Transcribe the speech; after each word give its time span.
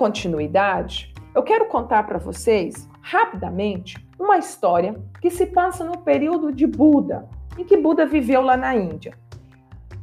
continuidade, 0.00 1.12
eu 1.34 1.42
quero 1.42 1.66
contar 1.66 2.06
para 2.06 2.16
vocês, 2.16 2.88
rapidamente, 3.02 4.02
uma 4.18 4.38
história 4.38 4.98
que 5.20 5.28
se 5.28 5.44
passa 5.44 5.84
no 5.84 5.98
período 5.98 6.50
de 6.50 6.66
Buda, 6.66 7.28
em 7.58 7.64
que 7.64 7.76
Buda 7.76 8.06
viveu 8.06 8.40
lá 8.40 8.56
na 8.56 8.74
Índia. 8.74 9.12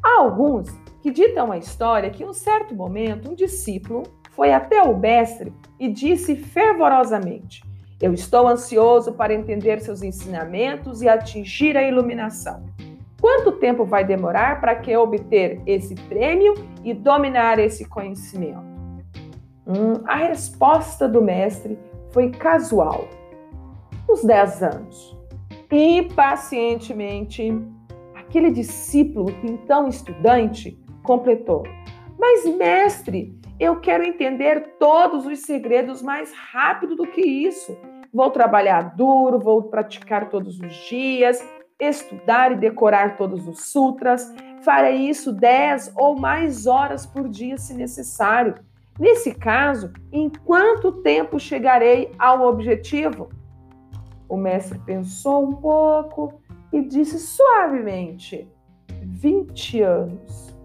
Há 0.03 0.19
alguns 0.19 0.69
que 1.01 1.09
ditam 1.09 1.51
a 1.51 1.57
história 1.57 2.11
que, 2.11 2.23
em 2.23 2.27
um 2.27 2.33
certo 2.33 2.75
momento, 2.75 3.31
um 3.31 3.33
discípulo 3.33 4.03
foi 4.33 4.53
até 4.53 4.83
o 4.83 4.95
mestre 4.95 5.51
e 5.79 5.89
disse 5.89 6.35
fervorosamente: 6.35 7.63
Eu 7.99 8.13
estou 8.13 8.47
ansioso 8.47 9.13
para 9.13 9.33
entender 9.33 9.81
seus 9.81 10.03
ensinamentos 10.03 11.01
e 11.01 11.09
atingir 11.09 11.75
a 11.75 11.81
iluminação. 11.81 12.63
Quanto 13.19 13.53
tempo 13.53 13.83
vai 13.83 14.05
demorar 14.05 14.61
para 14.61 14.75
que 14.75 14.91
eu 14.91 15.01
obter 15.01 15.59
esse 15.65 15.95
prêmio 15.95 16.53
e 16.83 16.93
dominar 16.93 17.57
esse 17.57 17.83
conhecimento? 17.83 18.66
Hum, 19.67 20.01
a 20.05 20.15
resposta 20.15 21.09
do 21.09 21.21
mestre 21.21 21.77
foi 22.11 22.31
casual. 22.31 23.07
Uns 24.09 24.23
10 24.23 24.63
anos. 24.63 25.17
E 25.69 26.03
pacientemente, 26.15 27.53
aquele 28.15 28.49
discípulo, 28.51 29.29
então 29.43 29.89
estudante, 29.89 30.79
completou: 31.03 31.63
Mas, 32.17 32.45
mestre, 32.45 33.37
eu 33.59 33.81
quero 33.81 34.03
entender 34.03 34.75
todos 34.79 35.25
os 35.25 35.39
segredos 35.39 36.01
mais 36.01 36.33
rápido 36.33 36.95
do 36.95 37.05
que 37.05 37.21
isso. 37.21 37.77
Vou 38.13 38.31
trabalhar 38.31 38.95
duro, 38.95 39.37
vou 39.37 39.63
praticar 39.63 40.29
todos 40.29 40.59
os 40.61 40.73
dias, 40.87 41.45
estudar 41.77 42.53
e 42.53 42.55
decorar 42.55 43.17
todos 43.17 43.47
os 43.47 43.65
sutras. 43.65 44.33
Farei 44.61 45.09
isso 45.09 45.33
10 45.33 45.93
ou 45.97 46.17
mais 46.17 46.65
horas 46.65 47.05
por 47.05 47.27
dia 47.27 47.57
se 47.57 47.73
necessário. 47.73 48.55
Nesse 48.99 49.33
caso, 49.33 49.91
em 50.11 50.29
quanto 50.29 50.91
tempo 51.03 51.39
chegarei 51.39 52.11
ao 52.17 52.47
objetivo? 52.47 53.29
O 54.27 54.35
mestre 54.35 54.79
pensou 54.79 55.47
um 55.47 55.53
pouco 55.53 56.41
e 56.73 56.81
disse 56.81 57.19
suavemente: 57.19 58.47
20 59.03 59.81
anos. 59.81 60.57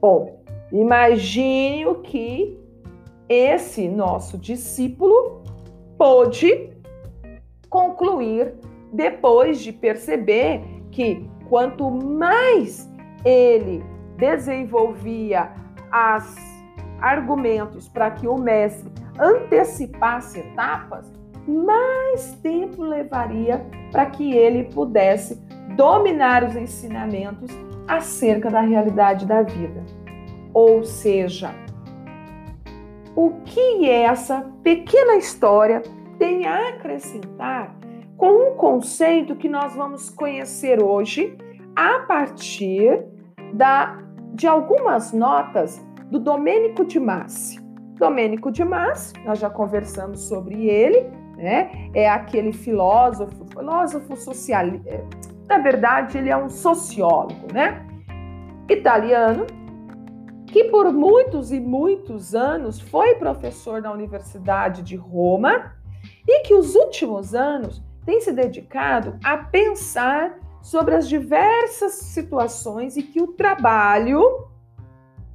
Bom, 0.00 0.38
Imagine 0.72 1.86
o 1.86 1.94
que 1.96 2.58
esse 3.28 3.88
nosso 3.88 4.36
discípulo 4.36 5.42
pôde 5.96 6.70
concluir 7.70 8.54
depois 8.92 9.60
de 9.60 9.72
perceber 9.72 10.62
que 10.90 11.26
quanto 11.48 11.90
mais 11.90 12.90
ele 13.24 13.82
desenvolvia 14.16 15.52
as 15.90 16.57
argumentos 17.00 17.88
para 17.88 18.10
que 18.10 18.26
o 18.26 18.36
mestre 18.36 18.90
antecipasse 19.18 20.40
etapas, 20.40 21.10
mais 21.46 22.32
tempo 22.42 22.82
levaria 22.82 23.64
para 23.90 24.06
que 24.06 24.32
ele 24.32 24.64
pudesse 24.64 25.36
dominar 25.76 26.44
os 26.44 26.56
ensinamentos 26.56 27.50
acerca 27.86 28.50
da 28.50 28.60
realidade 28.60 29.26
da 29.26 29.42
vida. 29.42 29.82
Ou 30.52 30.84
seja, 30.84 31.54
o 33.16 33.30
que 33.44 33.88
essa 33.88 34.44
pequena 34.62 35.16
história 35.16 35.82
tem 36.18 36.46
a 36.46 36.68
acrescentar 36.68 37.74
com 38.16 38.50
um 38.50 38.56
conceito 38.56 39.36
que 39.36 39.48
nós 39.48 39.74
vamos 39.74 40.10
conhecer 40.10 40.82
hoje 40.82 41.36
a 41.74 42.00
partir 42.00 43.04
da, 43.52 43.98
de 44.34 44.46
algumas 44.46 45.12
notas 45.12 45.80
do 46.10 46.18
Domênico 46.18 46.84
de 46.84 46.98
Massi. 46.98 47.60
Domênico 47.98 48.50
de 48.50 48.64
Massi, 48.64 49.12
nós 49.24 49.38
já 49.38 49.50
conversamos 49.50 50.28
sobre 50.28 50.66
ele, 50.66 51.10
né? 51.36 51.90
É 51.94 52.08
aquele 52.08 52.52
filósofo, 52.52 53.44
filósofo 53.46 54.16
socialista. 54.16 54.88
É, 54.88 55.04
na 55.48 55.58
verdade, 55.58 56.18
ele 56.18 56.30
é 56.30 56.36
um 56.36 56.48
sociólogo, 56.48 57.52
né? 57.52 57.84
Italiano, 58.68 59.46
que 60.46 60.64
por 60.64 60.92
muitos 60.92 61.52
e 61.52 61.60
muitos 61.60 62.34
anos 62.34 62.80
foi 62.80 63.14
professor 63.16 63.82
na 63.82 63.92
Universidade 63.92 64.82
de 64.82 64.96
Roma 64.96 65.72
e 66.26 66.40
que 66.40 66.54
os 66.54 66.74
últimos 66.74 67.34
anos 67.34 67.82
tem 68.04 68.20
se 68.20 68.32
dedicado 68.32 69.18
a 69.22 69.36
pensar 69.36 70.38
sobre 70.62 70.94
as 70.94 71.08
diversas 71.08 71.92
situações 71.92 72.96
e 72.96 73.02
que 73.02 73.20
o 73.20 73.28
trabalho 73.28 74.48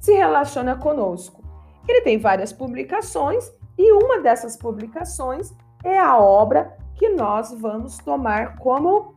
se 0.04 0.12
relaciona 0.12 0.76
conosco. 0.76 1.42
Ele 1.88 2.02
tem 2.02 2.18
várias 2.18 2.52
publicações 2.52 3.50
e 3.78 3.90
uma 3.90 4.20
dessas 4.20 4.54
publicações 4.54 5.54
é 5.82 5.98
a 5.98 6.18
obra 6.18 6.76
que 6.94 7.08
nós 7.08 7.58
vamos 7.58 7.96
tomar 7.96 8.58
como 8.58 9.14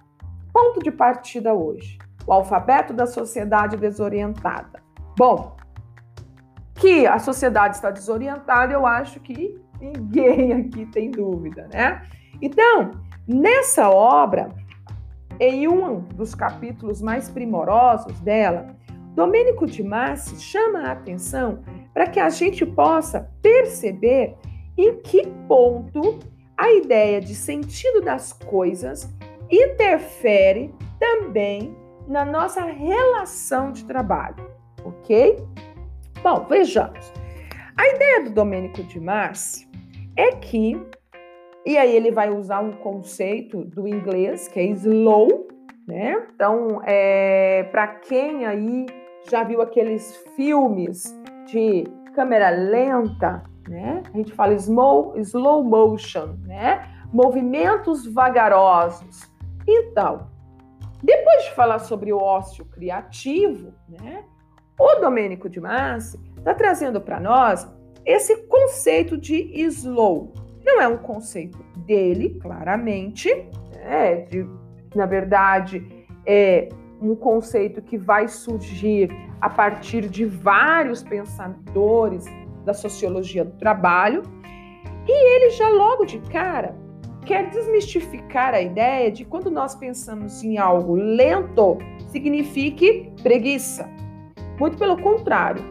ponto 0.54 0.80
de 0.80 0.90
partida 0.90 1.54
hoje: 1.54 1.98
O 2.26 2.32
Alfabeto 2.32 2.94
da 2.94 3.06
Sociedade 3.06 3.76
Desorientada. 3.76 4.82
Bom, 5.18 5.58
que 6.76 7.06
a 7.06 7.20
sociedade 7.20 7.76
está 7.76 7.92
desorientada, 7.92 8.72
eu 8.72 8.86
acho 8.86 9.20
que 9.20 9.62
ninguém 9.82 10.54
aqui 10.64 10.86
tem 10.86 11.12
dúvida, 11.12 11.68
né? 11.74 12.02
Então, 12.42 12.92
nessa 13.28 13.90
obra, 13.90 14.56
em 15.38 15.68
um 15.68 16.00
dos 16.00 16.34
capítulos 16.34 17.02
mais 17.02 17.30
primorosos 17.30 18.18
dela, 18.22 18.77
Domênico 19.18 19.66
de 19.66 19.82
Massi 19.82 20.40
chama 20.40 20.82
a 20.82 20.92
atenção 20.92 21.64
para 21.92 22.06
que 22.06 22.20
a 22.20 22.30
gente 22.30 22.64
possa 22.64 23.28
perceber 23.42 24.36
em 24.78 24.98
que 24.98 25.26
ponto 25.48 26.20
a 26.56 26.72
ideia 26.72 27.20
de 27.20 27.34
sentido 27.34 28.00
das 28.00 28.32
coisas 28.32 29.12
interfere 29.50 30.72
também 31.00 31.76
na 32.08 32.24
nossa 32.24 32.62
relação 32.62 33.72
de 33.72 33.86
trabalho, 33.86 34.52
ok? 34.86 35.44
Bom, 36.22 36.46
vejamos. 36.48 37.12
A 37.76 37.88
ideia 37.88 38.24
do 38.24 38.30
Domênico 38.30 38.84
de 38.84 39.00
Massi 39.00 39.68
é 40.16 40.34
que, 40.34 40.80
e 41.66 41.76
aí 41.76 41.96
ele 41.96 42.12
vai 42.12 42.30
usar 42.30 42.60
um 42.60 42.74
conceito 42.74 43.66
do 43.66 43.88
inglês 43.88 44.48
que 44.48 44.60
é 44.60 44.66
slow, 44.66 45.48
né? 45.88 46.28
Então, 46.36 46.84
é, 46.86 47.64
para 47.72 47.88
quem 47.88 48.46
aí 48.46 48.86
já 49.30 49.44
viu 49.44 49.62
aqueles 49.62 50.16
filmes 50.36 51.04
de 51.46 51.84
câmera 52.14 52.50
lenta, 52.50 53.44
né? 53.68 54.02
A 54.14 54.18
gente 54.18 54.32
fala 54.34 54.54
slow, 54.54 55.14
slow 55.18 55.64
motion, 55.64 56.36
né? 56.46 56.88
Movimentos 57.12 58.06
vagarosos. 58.06 59.32
Então, 59.68 60.30
depois 61.04 61.44
de 61.44 61.52
falar 61.52 61.80
sobre 61.80 62.12
o 62.12 62.18
ócio 62.18 62.66
criativo, 62.66 63.74
né? 63.88 64.24
O 64.80 64.96
Domênico 65.00 65.50
de 65.50 65.60
Massi 65.60 66.20
está 66.38 66.54
trazendo 66.54 67.02
para 67.02 67.20
nós 67.20 67.68
esse 68.06 68.48
conceito 68.48 69.18
de 69.18 69.52
slow. 69.64 70.34
Não 70.64 70.82
é 70.82 70.88
um 70.88 70.98
conceito 70.98 71.58
dele, 71.86 72.40
claramente, 72.42 73.30
é, 73.82 74.18
de, 74.22 74.48
na 74.96 75.06
verdade, 75.06 76.06
é 76.26 76.70
um 77.02 77.16
conceito 77.16 77.82
que 77.82 77.98
vai 77.98 78.28
surgir 78.28 79.10
a 79.40 79.50
partir 79.50 80.10
de 80.10 80.26
vários 80.26 81.04
pensadores 81.04 82.26
da 82.66 82.74
sociologia 82.74 83.46
do 83.46 83.52
trabalho. 83.58 84.24
E 85.08 85.36
ele 85.36 85.52
já 85.52 85.70
logo 85.70 86.06
de 86.06 86.20
cara 86.32 86.76
quer 87.28 87.50
desmistificar 87.50 88.54
a 88.54 88.62
ideia 88.62 89.12
de 89.12 89.26
quando 89.26 89.52
nós 89.52 89.76
pensamos 89.76 90.44
em 90.44 90.58
algo 90.58 90.96
lento, 90.96 91.78
signifique 92.08 93.12
preguiça. 93.22 93.88
Muito 94.58 94.78
pelo 94.78 94.98
contrário. 94.98 95.62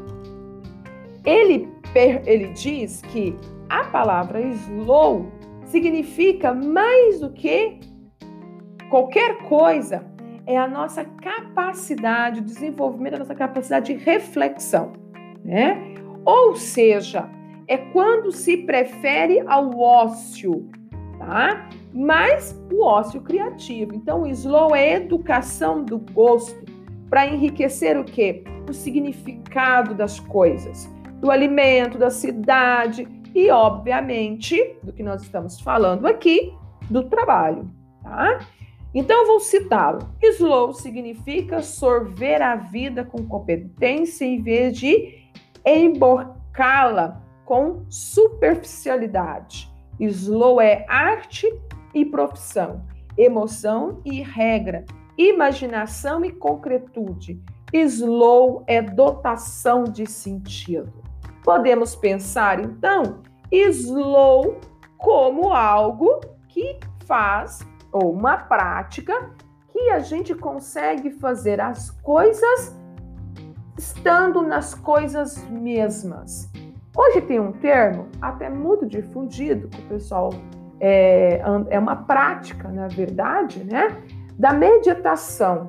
Ele, 1.25 1.69
ele 2.27 2.49
diz 2.49 3.01
que 3.01 3.35
a 3.69 3.85
palavra 3.85 4.41
slow 4.41 5.27
significa 5.65 6.55
mais 6.55 7.21
do 7.21 7.33
que 7.33 7.81
qualquer 8.91 9.39
coisa, 9.49 10.05
é 10.47 10.57
a 10.57 10.69
nossa 10.69 11.05
capacidade, 11.05 12.41
o 12.41 12.45
desenvolvimento 12.45 13.13
da 13.13 13.19
nossa 13.21 13.35
capacidade 13.35 13.95
de 13.95 14.05
reflexão, 14.05 14.93
né? 15.45 15.95
Ou 16.25 16.57
seja, 16.57 17.29
é 17.67 17.77
quando 17.77 18.31
se 18.31 18.59
prefere 18.59 19.41
ao 19.47 19.79
ócio, 19.79 20.69
tá? 21.19 21.69
Mas 21.93 22.61
o 22.73 22.85
ócio 22.85 23.21
criativo. 23.21 23.95
Então, 23.95 24.23
o 24.23 24.27
slow 24.29 24.75
é 24.75 24.95
educação 24.95 25.85
do 25.85 25.99
gosto 25.99 26.65
para 27.09 27.27
enriquecer 27.27 27.99
o 27.99 28.05
quê? 28.05 28.45
o 28.69 28.75
significado 28.75 29.95
das 29.95 30.21
coisas, 30.21 30.91
do 31.21 31.31
alimento, 31.31 31.99
da 31.99 32.11
cidade 32.11 33.07
e, 33.35 33.51
obviamente, 33.51 34.77
do 34.83 34.93
que 34.93 35.03
nós 35.03 35.23
estamos 35.23 35.61
falando 35.61 36.07
aqui, 36.07 36.53
do 36.91 37.05
trabalho, 37.05 37.71
tá? 38.03 38.39
Então, 38.99 39.27
vou 39.27 39.39
citá-lo. 39.41 40.09
Slow 40.23 40.73
significa 40.73 41.61
sorver 41.61 42.41
a 42.41 42.57
vida 42.57 43.05
com 43.05 43.27
competência 43.27 44.25
em 44.25 44.41
vez 44.41 44.75
de 44.79 45.19
emborcá-la 45.67 47.21
com 47.45 47.85
superficialidade. 47.91 49.71
Slow 50.01 50.63
é 50.63 50.87
arte 50.89 51.47
e 51.93 52.07
profissão, 52.07 52.87
emoção 53.19 54.01
e 54.03 54.23
regra, 54.23 54.87
imaginação 55.19 56.25
e 56.25 56.33
concretude. 56.33 57.39
Slow 57.75 58.65
é 58.67 58.81
dotação 58.81 59.85
de 59.85 60.07
sentido. 60.07 61.05
Podemos 61.45 61.95
pensar 61.95 62.65
então 62.65 63.21
slow 63.53 64.59
como 64.97 65.53
algo 65.53 66.19
que 66.49 66.81
faz 67.05 67.59
ou 67.97 68.13
uma 68.13 68.37
prática 68.37 69.31
que 69.69 69.91
a 69.91 69.99
gente 69.99 70.35
consegue 70.35 71.11
fazer 71.11 71.61
as 71.61 71.91
coisas 71.91 72.77
estando 73.79 74.43
nas 74.43 74.75
coisas 74.75 75.43
mesmas. 75.49 76.51
Hoje 76.97 77.21
tem 77.21 77.39
um 77.39 77.53
termo 77.53 78.09
até 78.21 78.49
muito 78.49 78.87
difundido 78.87 79.69
que 79.69 79.81
o 79.81 79.89
pessoal 79.89 80.31
é, 80.81 81.43
é 81.69 81.79
uma 81.79 81.97
prática, 81.97 82.69
na 82.69 82.89
verdade, 82.89 83.63
né? 83.65 84.03
Da 84.39 84.53
meditação, 84.53 85.69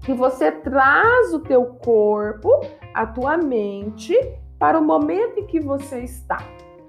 que 0.00 0.12
você 0.12 0.50
traz 0.50 1.32
o 1.32 1.40
teu 1.40 1.66
corpo, 1.66 2.60
a 2.94 3.06
tua 3.06 3.36
mente 3.36 4.14
para 4.58 4.78
o 4.78 4.84
momento 4.84 5.40
em 5.40 5.46
que 5.46 5.60
você 5.60 6.00
está. 6.00 6.38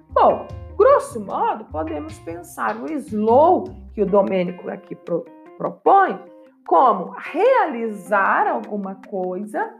Bom, 0.09 0.47
grosso 0.75 1.19
modo, 1.19 1.65
podemos 1.65 2.17
pensar 2.19 2.75
o 2.77 2.91
slow 2.91 3.65
que 3.93 4.01
o 4.01 4.05
Domênico 4.05 4.69
aqui 4.69 4.95
pro, 4.95 5.25
propõe 5.57 6.19
como 6.65 7.13
realizar 7.17 8.47
alguma 8.47 8.95
coisa 9.07 9.73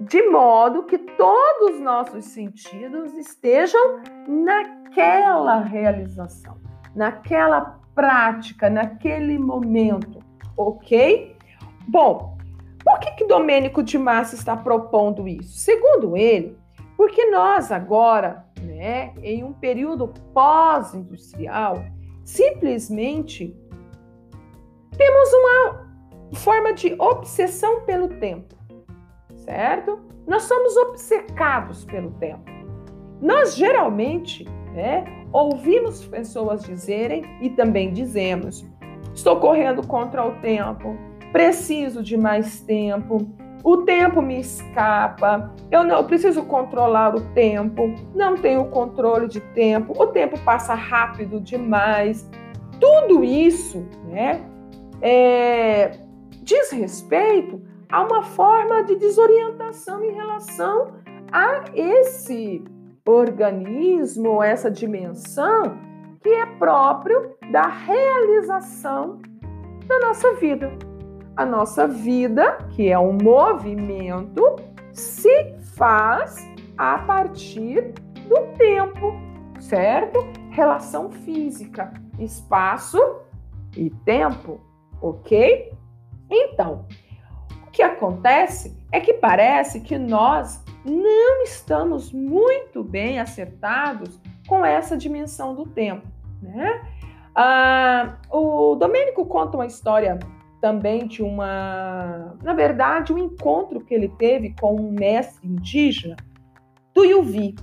de 0.00 0.22
modo 0.28 0.84
que 0.84 0.98
todos 0.98 1.74
os 1.74 1.80
nossos 1.80 2.24
sentidos 2.26 3.14
estejam 3.14 4.00
naquela 4.26 5.60
realização, 5.60 6.58
naquela 6.94 7.78
prática, 7.94 8.70
naquele 8.70 9.38
momento, 9.38 10.20
ok? 10.56 11.36
Bom, 11.88 12.38
por 12.84 13.00
que, 13.00 13.10
que 13.12 13.24
Domênico 13.24 13.82
de 13.82 13.98
Massa 13.98 14.34
está 14.34 14.56
propondo 14.56 15.26
isso? 15.26 15.58
Segundo 15.58 16.16
ele, 16.16 16.56
porque 16.96 17.26
nós 17.26 17.72
agora, 17.72 18.46
né, 18.78 19.12
em 19.22 19.42
um 19.42 19.52
período 19.52 20.08
pós-industrial, 20.32 21.84
simplesmente 22.24 23.54
temos 24.96 25.32
uma 25.32 25.88
forma 26.34 26.72
de 26.72 26.94
obsessão 26.98 27.84
pelo 27.84 28.08
tempo 28.08 28.58
certo? 29.48 29.98
Nós 30.26 30.42
somos 30.42 30.76
obcecados 30.76 31.84
pelo 31.86 32.10
tempo. 32.12 32.44
Nós 33.20 33.56
geralmente 33.56 34.44
né, 34.74 35.04
ouvimos 35.32 36.04
pessoas 36.06 36.62
dizerem 36.64 37.24
e 37.40 37.48
também 37.50 37.92
dizemos: 37.92 38.66
estou 39.14 39.40
correndo 39.40 39.86
contra 39.86 40.26
o 40.26 40.38
tempo, 40.40 40.96
preciso 41.32 42.02
de 42.02 42.16
mais 42.16 42.60
tempo, 42.60 43.26
o 43.64 43.78
tempo 43.78 44.22
me 44.22 44.40
escapa, 44.40 45.52
eu 45.70 45.84
não 45.84 45.96
eu 45.96 46.04
preciso 46.04 46.42
controlar 46.44 47.14
o 47.14 47.20
tempo, 47.34 47.92
não 48.14 48.36
tenho 48.36 48.64
controle 48.66 49.28
de 49.28 49.40
tempo, 49.40 49.92
o 50.00 50.06
tempo 50.06 50.38
passa 50.40 50.74
rápido 50.74 51.40
demais. 51.40 52.28
Tudo 52.80 53.24
isso 53.24 53.84
né, 54.06 54.40
é, 55.02 55.98
diz 56.42 56.70
respeito 56.70 57.60
há 57.90 58.02
uma 58.02 58.22
forma 58.22 58.82
de 58.84 58.96
desorientação 58.96 60.02
em 60.04 60.12
relação 60.12 60.94
a 61.32 61.64
esse 61.74 62.64
organismo, 63.06 64.42
essa 64.42 64.70
dimensão 64.70 65.78
que 66.22 66.28
é 66.28 66.46
próprio 66.46 67.36
da 67.50 67.66
realização 67.66 69.18
da 69.86 69.98
nossa 70.00 70.34
vida. 70.34 70.87
A 71.38 71.46
nossa 71.46 71.86
vida, 71.86 72.58
que 72.72 72.90
é 72.90 72.98
um 72.98 73.12
movimento, 73.12 74.56
se 74.92 75.54
faz 75.76 76.44
a 76.76 76.98
partir 76.98 77.94
do 78.28 78.56
tempo, 78.56 79.14
certo? 79.60 80.18
Relação 80.50 81.12
física, 81.12 81.94
espaço 82.18 82.98
e 83.76 83.88
tempo, 83.88 84.60
ok? 85.00 85.72
Então, 86.28 86.84
que 87.70 87.84
acontece 87.84 88.76
é 88.90 88.98
que 88.98 89.14
parece 89.14 89.80
que 89.80 89.96
nós 89.96 90.60
não 90.84 91.44
estamos 91.44 92.12
muito 92.12 92.82
bem 92.82 93.20
acertados 93.20 94.20
com 94.48 94.66
essa 94.66 94.96
dimensão 94.96 95.54
do 95.54 95.64
tempo, 95.64 96.04
né? 96.42 96.82
Ah, 97.32 98.16
o 98.28 98.74
Domênico 98.74 99.24
conta 99.26 99.56
uma 99.56 99.66
história 99.66 100.18
também 100.60 101.06
de 101.06 101.22
uma, 101.22 102.36
na 102.42 102.52
verdade, 102.52 103.12
um 103.12 103.18
encontro 103.18 103.80
que 103.80 103.94
ele 103.94 104.08
teve 104.08 104.54
com 104.60 104.74
um 104.74 104.90
mestre 104.90 105.46
indígena, 105.46 106.16
Tuiuvi. 106.92 107.54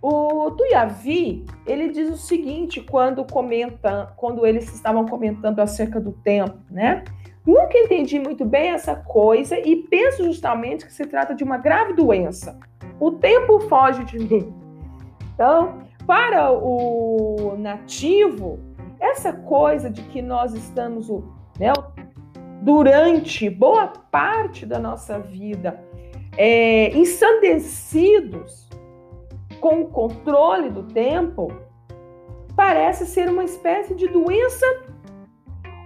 O 0.00 0.50
Tuiavi, 0.52 1.44
ele 1.64 1.90
diz 1.90 2.10
o 2.10 2.16
seguinte 2.16 2.80
quando 2.80 3.24
comenta, 3.24 4.12
quando 4.16 4.44
eles 4.44 4.72
estavam 4.74 5.06
comentando 5.06 5.60
acerca 5.60 6.00
do 6.00 6.12
tempo, 6.12 6.58
né? 6.68 7.04
Nunca 7.46 7.76
entendi 7.78 8.18
muito 8.18 8.44
bem 8.44 8.70
essa 8.70 8.96
coisa 8.96 9.56
e 9.58 9.76
penso 9.88 10.24
justamente 10.24 10.86
que 10.86 10.92
se 10.92 11.06
trata 11.06 11.34
de 11.34 11.44
uma 11.44 11.56
grave 11.56 11.92
doença. 11.92 12.58
O 12.98 13.12
tempo 13.12 13.60
foge 13.68 14.04
de 14.04 14.18
mim. 14.18 14.52
Então, 15.34 15.82
para 16.06 16.52
o 16.52 17.56
nativo, 17.58 18.58
essa 18.98 19.32
coisa 19.32 19.90
de 19.90 20.02
que 20.02 20.22
nós 20.22 20.54
estamos 20.54 21.08
né, 21.58 21.72
durante 22.62 23.50
boa 23.50 23.88
parte 23.88 24.64
da 24.64 24.78
nossa 24.78 25.18
vida 25.18 25.82
é, 26.38 26.96
ensandecidos 26.96 28.68
com 29.60 29.82
o 29.82 29.88
controle 29.88 30.70
do 30.70 30.84
tempo, 30.84 31.48
parece 32.56 33.04
ser 33.06 33.28
uma 33.28 33.44
espécie 33.44 33.94
de 33.94 34.06
doença 34.08 34.64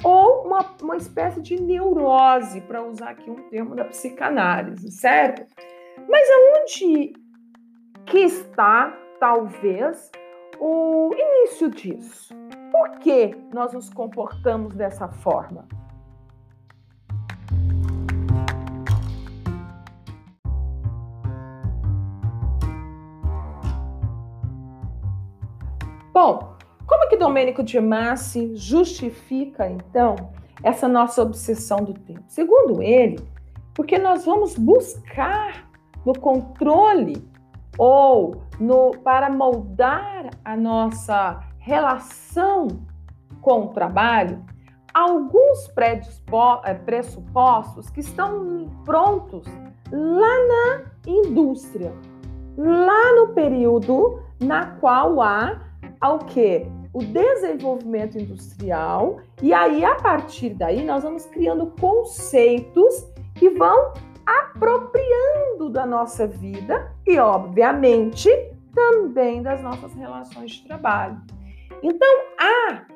ou 0.05 0.45
uma, 0.47 0.77
uma 0.83 0.97
espécie 0.97 1.41
de 1.41 1.61
neurose, 1.61 2.61
para 2.61 2.83
usar 2.83 3.11
aqui 3.11 3.31
um 3.31 3.49
termo 3.49 3.75
da 3.75 3.85
psicanálise, 3.87 4.91
certo? 4.91 5.47
Mas 6.09 6.29
aonde 6.31 7.15
que 8.05 8.19
está, 8.19 8.97
talvez, 9.19 10.11
o 10.61 11.11
início 11.15 11.71
disso? 11.71 12.35
Por 12.71 12.99
que 12.99 13.35
nós 13.53 13.73
nos 13.73 13.89
comportamos 13.89 14.75
dessa 14.75 15.09
forma? 15.09 15.67
Bom, 26.17 26.57
como 26.87 27.11
que 27.11 27.17
Domênico 27.19 27.63
de 27.63 27.79
Massi 27.79 28.57
justifica, 28.57 29.69
então, 29.69 30.17
essa 30.63 30.89
nossa 30.89 31.21
obsessão 31.21 31.77
do 31.85 31.93
tempo? 31.93 32.23
Segundo 32.27 32.83
ele, 32.83 33.21
porque 33.75 33.99
nós 33.99 34.25
vamos 34.25 34.57
buscar 34.57 35.69
no 36.07 36.19
controle 36.19 37.23
ou 37.77 38.41
no 38.59 38.93
para 39.05 39.29
moldar 39.29 40.31
a 40.43 40.57
nossa 40.57 41.39
relação 41.59 42.69
com 43.43 43.67
o 43.67 43.69
trabalho 43.75 44.43
alguns 44.95 45.71
eh, 46.65 46.75
pressupostos 46.77 47.91
que 47.91 48.01
estão 48.01 48.71
prontos 48.87 49.47
lá 49.93 50.47
na 50.49 50.85
indústria, 51.07 51.93
lá 52.57 53.13
no 53.17 53.35
período 53.35 54.23
na 54.41 54.65
qual 54.77 55.21
há 55.21 55.67
ao 56.07 56.21
que 56.21 56.65
o 56.93 57.03
desenvolvimento 57.03 58.17
industrial, 58.17 59.19
e 59.43 59.53
aí 59.53 59.85
a 59.85 59.97
partir 59.97 60.51
daí 60.51 60.85
nós 60.85 61.03
vamos 61.03 61.27
criando 61.27 61.67
conceitos 61.81 63.13
que 63.35 63.51
vão 63.51 63.93
apropriando 64.25 65.69
da 65.69 65.85
nossa 65.85 66.27
vida 66.27 66.93
e, 67.05 67.19
obviamente, 67.19 68.31
também 68.73 69.43
das 69.43 69.61
nossas 69.63 69.93
relações 69.95 70.53
de 70.53 70.65
trabalho. 70.65 71.21
Então, 71.83 72.15
há 72.39 72.87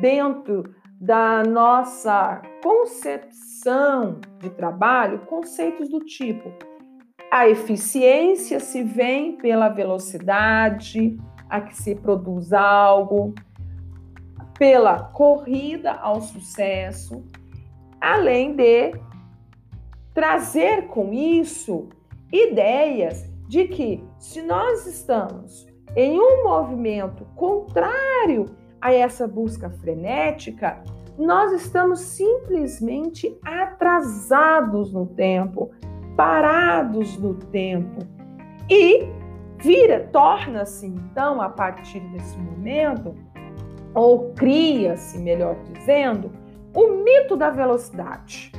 dentro 0.00 0.74
da 1.00 1.44
nossa 1.44 2.42
concepção 2.62 4.20
de 4.40 4.50
trabalho 4.50 5.20
conceitos 5.26 5.88
do 5.88 6.00
tipo: 6.00 6.52
a 7.30 7.48
eficiência 7.48 8.58
se 8.58 8.82
vem 8.82 9.36
pela 9.36 9.68
velocidade, 9.68 11.16
a 11.52 11.60
que 11.60 11.76
se 11.76 11.94
produz 11.94 12.50
algo, 12.50 13.34
pela 14.58 14.98
corrida 14.98 15.92
ao 15.92 16.22
sucesso, 16.22 17.22
além 18.00 18.56
de 18.56 18.98
trazer 20.14 20.86
com 20.86 21.12
isso 21.12 21.90
ideias 22.32 23.30
de 23.46 23.68
que 23.68 24.02
se 24.18 24.40
nós 24.40 24.86
estamos 24.86 25.66
em 25.94 26.18
um 26.18 26.44
movimento 26.44 27.26
contrário 27.36 28.46
a 28.80 28.90
essa 28.90 29.28
busca 29.28 29.68
frenética, 29.68 30.82
nós 31.18 31.52
estamos 31.52 32.00
simplesmente 32.00 33.38
atrasados 33.44 34.90
no 34.90 35.06
tempo, 35.06 35.70
parados 36.16 37.18
no 37.18 37.34
tempo. 37.34 37.98
E 38.70 39.21
vira, 39.62 40.08
torna-se 40.12 40.86
então, 40.86 41.40
a 41.40 41.48
partir 41.48 42.00
desse 42.10 42.36
momento, 42.36 43.14
ou 43.94 44.32
cria-se, 44.32 45.18
melhor 45.18 45.56
dizendo, 45.72 46.32
o 46.74 47.02
mito 47.04 47.36
da 47.36 47.50
velocidade. 47.50 48.52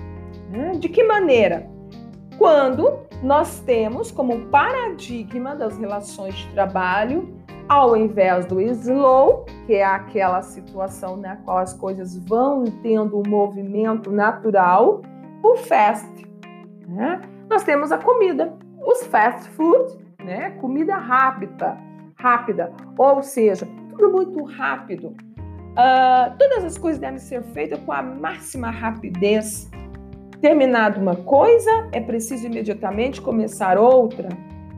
Né? 0.49 0.71
De 0.71 0.87
que 0.87 1.03
maneira? 1.03 1.69
Quando 2.37 2.99
nós 3.21 3.59
temos 3.59 4.11
como 4.11 4.47
paradigma 4.47 5.55
das 5.55 5.77
relações 5.77 6.35
de 6.35 6.47
trabalho 6.53 7.43
ao 7.67 7.95
invés 7.95 8.45
do 8.45 8.59
slow, 8.59 9.45
que 9.65 9.75
é 9.75 9.85
aquela 9.85 10.41
situação 10.41 11.15
na 11.15 11.37
qual 11.37 11.59
as 11.59 11.73
coisas 11.73 12.17
vão 12.17 12.65
tendo 12.81 13.17
um 13.17 13.23
movimento 13.25 14.11
natural, 14.11 15.01
o 15.41 15.55
fast. 15.55 16.25
Né? 16.87 17.21
Nós 17.49 17.63
temos 17.63 17.91
a 17.91 17.97
comida, 17.97 18.53
os 18.85 19.03
fast 19.05 19.49
food, 19.51 20.02
né? 20.23 20.51
comida 20.61 20.95
rápida, 20.95 21.77
rápida, 22.15 22.71
ou 22.97 23.21
seja, 23.21 23.67
tudo 23.89 24.11
muito 24.11 24.43
rápido. 24.43 25.15
Uh, 25.73 26.37
todas 26.37 26.63
as 26.63 26.77
coisas 26.77 26.99
devem 26.99 27.19
ser 27.19 27.43
feitas 27.43 27.79
com 27.79 27.91
a 27.91 28.01
máxima 28.01 28.69
rapidez. 28.69 29.69
Terminado 30.39 30.99
uma 30.99 31.15
coisa, 31.15 31.89
é 31.91 31.99
preciso 31.99 32.45
imediatamente 32.45 33.21
começar 33.21 33.77
outra. 33.77 34.29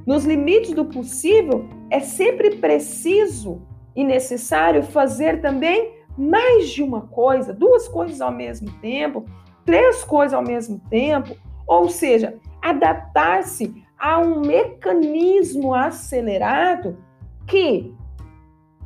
Nos 0.05 0.23
limites 0.23 0.71
do 0.73 0.85
possível, 0.85 1.67
é 1.89 1.99
sempre 1.99 2.57
preciso 2.57 3.61
e 3.95 4.03
necessário 4.03 4.83
fazer 4.83 5.41
também 5.41 5.95
mais 6.17 6.69
de 6.69 6.83
uma 6.83 7.01
coisa, 7.01 7.53
duas 7.53 7.87
coisas 7.87 8.21
ao 8.21 8.31
mesmo 8.31 8.71
tempo, 8.79 9.25
três 9.65 10.03
coisas 10.03 10.33
ao 10.33 10.43
mesmo 10.43 10.79
tempo, 10.89 11.35
ou 11.67 11.89
seja, 11.89 12.35
adaptar-se 12.61 13.84
a 14.05 14.19
um 14.19 14.39
mecanismo 14.39 15.73
acelerado 15.73 16.95
que 17.47 17.91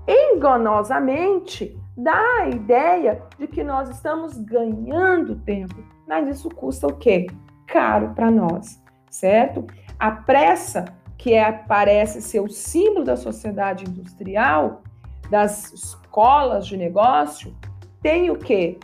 enganosamente 0.08 1.78
dá 1.98 2.24
a 2.38 2.48
ideia 2.48 3.22
de 3.38 3.46
que 3.46 3.62
nós 3.62 3.90
estamos 3.90 4.38
ganhando 4.38 5.36
tempo, 5.36 5.76
mas 6.08 6.26
isso 6.26 6.48
custa 6.48 6.88
o 6.88 6.96
quê? 6.96 7.28
Caro 7.68 8.14
para 8.16 8.32
nós, 8.32 8.82
certo? 9.10 9.68
A 10.00 10.10
pressa 10.10 10.86
que 11.18 11.34
é, 11.34 11.52
parece 11.52 12.22
ser 12.22 12.40
o 12.40 12.48
símbolo 12.48 13.04
da 13.04 13.18
sociedade 13.18 13.84
industrial, 13.84 14.84
das 15.30 15.74
escolas 15.74 16.66
de 16.66 16.78
negócio, 16.78 17.54
tem 18.02 18.30
o 18.30 18.38
quê? 18.38 18.80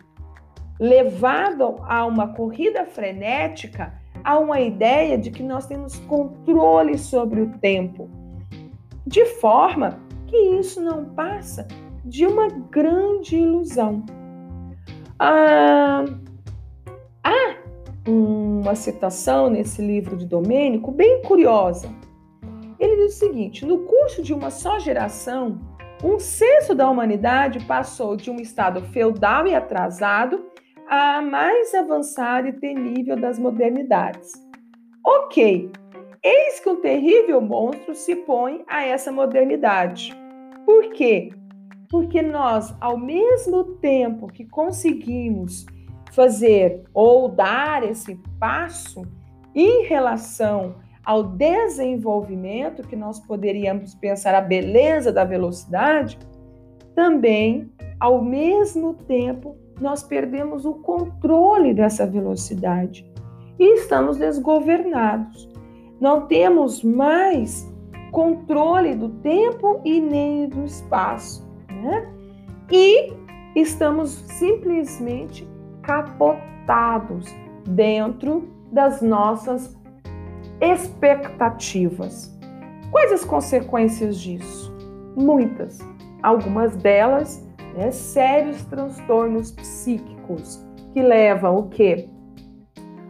Levado 0.77 1.77
a 1.83 2.05
uma 2.05 2.33
corrida 2.33 2.85
frenética, 2.85 3.93
a 4.25 4.37
uma 4.37 4.59
ideia 4.59 5.17
de 5.17 5.31
que 5.31 5.41
nós 5.41 5.65
temos 5.65 5.97
controle 5.99 6.97
sobre 6.97 7.41
o 7.41 7.51
tempo, 7.59 8.09
de 9.07 9.23
forma 9.25 9.99
que 10.27 10.35
isso 10.35 10.81
não 10.81 11.05
passa 11.05 11.67
de 12.03 12.25
uma 12.25 12.49
grande 12.49 13.37
ilusão. 13.37 14.03
Ah, 15.17 16.03
há 17.23 17.55
uma 18.05 18.75
citação 18.75 19.49
nesse 19.49 19.81
livro 19.81 20.17
de 20.17 20.25
Domênico 20.25 20.91
bem 20.91 21.21
curiosa 21.21 21.87
ele 22.79 22.95
diz 22.97 23.15
o 23.15 23.19
seguinte: 23.19 23.65
no 23.65 23.79
curso 23.79 24.21
de 24.21 24.33
uma 24.33 24.49
só 24.49 24.79
geração, 24.79 25.59
um 26.03 26.19
sexto 26.19 26.75
da 26.75 26.89
humanidade 26.89 27.63
passou 27.65 28.15
de 28.15 28.29
um 28.29 28.37
estado 28.37 28.81
feudal 28.81 29.47
e 29.47 29.55
atrasado 29.55 30.45
a 30.87 31.21
mais 31.21 31.73
avançado 31.73 32.47
e 32.47 32.53
temível 32.53 33.15
das 33.15 33.39
modernidades. 33.39 34.33
Ok, 35.05 35.71
eis 36.23 36.59
que 36.59 36.69
um 36.69 36.81
terrível 36.81 37.41
monstro 37.41 37.95
se 37.95 38.15
põe 38.15 38.63
a 38.67 38.83
essa 38.83 39.11
modernidade. 39.11 40.15
Por 40.65 40.91
quê? 40.93 41.29
Porque 41.89 42.21
nós, 42.21 42.75
ao 42.81 42.97
mesmo 42.97 43.63
tempo 43.75 44.27
que 44.27 44.45
conseguimos 44.45 45.65
fazer 46.11 46.83
ou 46.93 47.29
dar 47.29 47.83
esse 47.83 48.19
passo 48.39 49.03
em 49.53 49.83
relação 49.85 50.75
ao 51.03 51.23
desenvolvimento, 51.23 52.87
que 52.87 52.95
nós 52.95 53.19
poderíamos 53.19 53.93
pensar 53.93 54.33
a 54.33 54.41
beleza 54.41 55.11
da 55.11 55.23
velocidade, 55.23 56.17
também, 56.95 57.69
ao 57.99 58.23
mesmo 58.23 58.93
tempo, 58.93 59.55
nós 59.79 60.03
perdemos 60.03 60.65
o 60.65 60.75
controle 60.75 61.73
dessa 61.73 62.05
velocidade 62.05 63.05
e 63.59 63.75
estamos 63.75 64.17
desgovernados. 64.17 65.49
Não 65.99 66.27
temos 66.27 66.83
mais 66.83 67.71
controle 68.11 68.95
do 68.95 69.09
tempo 69.09 69.81
e 69.83 69.99
nem 69.99 70.47
do 70.47 70.63
espaço, 70.65 71.45
né? 71.69 72.07
E 72.71 73.13
estamos 73.55 74.11
simplesmente 74.27 75.47
capotados 75.81 77.33
dentro 77.67 78.47
das 78.71 79.01
nossas 79.01 79.77
expectativas. 80.61 82.33
Quais 82.91 83.11
as 83.11 83.25
consequências 83.25 84.17
disso? 84.17 84.73
Muitas. 85.15 85.79
Algumas 86.23 86.75
delas, 86.77 87.44
né, 87.75 87.91
sérios 87.91 88.63
transtornos 88.65 89.51
psíquicos 89.51 90.65
que 90.93 91.01
levam 91.01 91.57
o 91.57 91.69
quê? 91.69 92.09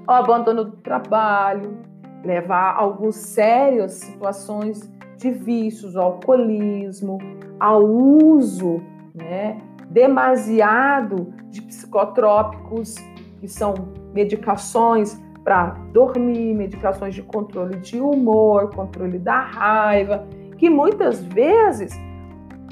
Ao 0.07 0.23
abandono 0.23 0.65
do 0.65 0.77
trabalho, 0.77 1.77
levar 2.23 2.71
a 2.71 2.79
algumas 2.79 3.15
sérias 3.15 3.93
situações 3.93 4.91
de 5.17 5.31
vícios, 5.31 5.95
ao 5.95 6.13
alcoolismo, 6.13 7.19
ao 7.59 7.83
uso 7.83 8.81
né, 9.13 9.61
demasiado 9.89 11.33
de 11.49 11.61
psicotrópicos, 11.61 12.95
que 13.39 13.47
são 13.47 13.73
medicações 14.13 15.21
para 15.43 15.77
dormir, 15.93 16.55
medicações 16.55 17.13
de 17.13 17.21
controle 17.21 17.77
de 17.77 18.01
humor, 18.01 18.71
controle 18.71 19.19
da 19.19 19.41
raiva, 19.41 20.27
que 20.57 20.69
muitas 20.69 21.23
vezes 21.23 21.93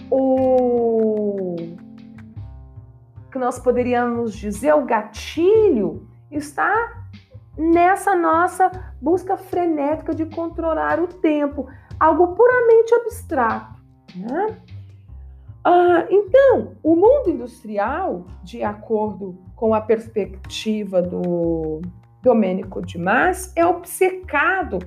o 0.10 1.56
que 3.34 3.40
nós 3.40 3.58
poderíamos 3.58 4.36
dizer 4.36 4.76
o 4.76 4.86
gatilho 4.86 6.08
está 6.30 7.04
nessa 7.58 8.16
nossa 8.16 8.94
busca 9.02 9.36
frenética 9.36 10.14
de 10.14 10.28
controlar 10.28 11.00
o 11.00 11.08
tempo, 11.08 11.68
algo 12.00 12.36
puramente 12.36 12.94
abstrato. 12.94 13.82
Né? 14.16 14.56
Ah, 15.66 16.06
então, 16.12 16.76
o 16.84 16.96
mundo 16.96 17.32
industrial, 17.32 18.28
de 18.44 18.64
acordo 18.64 19.36
com 19.56 19.74
a 19.74 19.82
perspectiva 19.82 21.02
do 21.02 21.82
Domênico 22.22 22.86
de 22.86 23.00
Mas 23.00 23.52
é 23.56 23.66
obcecado 23.66 24.78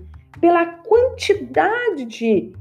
pela 0.41 0.67
quantidade 0.67 2.05
de 2.05 2.53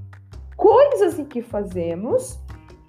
coisas 0.57 1.19
em 1.19 1.25
que 1.25 1.43
fazemos 1.43 2.39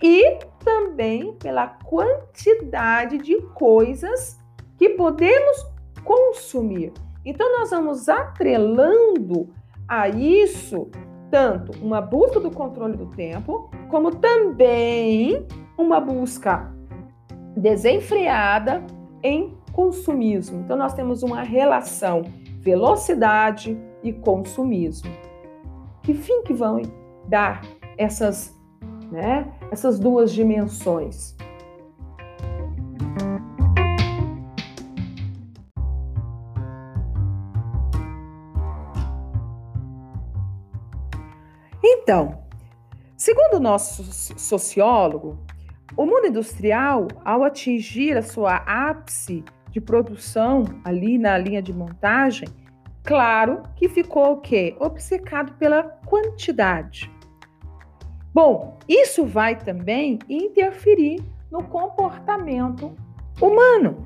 e 0.02 0.38
também 0.64 1.34
pela 1.34 1.66
quantidade 1.66 3.18
de 3.18 3.40
coisas 3.54 4.38
que 4.76 4.90
podemos 4.90 5.66
consumir. 6.04 6.92
Então, 7.24 7.58
nós 7.58 7.70
vamos 7.70 8.08
atrelando 8.08 9.48
a 9.88 10.08
isso 10.08 10.88
tanto 11.30 11.72
uma 11.84 12.00
busca 12.00 12.38
do 12.38 12.50
controle 12.50 12.96
do 12.96 13.06
tempo, 13.06 13.70
como 13.90 14.14
também 14.14 15.46
uma 15.76 16.00
busca 16.00 16.72
desenfreada 17.56 18.84
em 19.22 19.56
consumismo. 19.72 20.60
Então, 20.60 20.76
nós 20.76 20.94
temos 20.94 21.22
uma 21.22 21.42
relação 21.42 22.22
velocidade 22.60 23.76
e 24.02 24.12
consumismo. 24.12 25.10
Que 26.02 26.14
fim 26.14 26.42
que 26.42 26.52
vão 26.52 26.82
dar 27.28 27.62
essas, 27.98 28.56
né, 29.10 29.52
essas 29.70 29.99
duas 29.99 30.32
dimensões? 30.32 31.37
Então, 41.82 42.42
segundo 43.16 43.54
o 43.54 43.61
nosso 43.61 44.04
sociólogo, 44.38 45.38
o 45.96 46.06
mundo 46.06 46.26
industrial, 46.26 47.08
ao 47.25 47.42
atingir 47.42 48.16
a 48.16 48.23
sua 48.23 48.56
ápice 48.56 49.44
de 49.70 49.80
produção 49.80 50.64
ali 50.85 51.18
na 51.18 51.37
linha 51.37 51.62
de 51.62 51.73
montagem, 51.73 52.49
claro 53.02 53.62
que 53.75 53.88
ficou 53.88 54.32
o 54.32 54.40
quê? 54.40 54.76
Obcecado 54.78 55.54
pela 55.54 55.82
quantidade. 55.82 57.15
Bom, 58.37 58.76
isso 58.87 59.25
vai 59.25 59.57
também 59.57 60.19
interferir 60.28 61.25
no 61.50 61.62
comportamento 61.62 62.95
humano. 63.40 63.97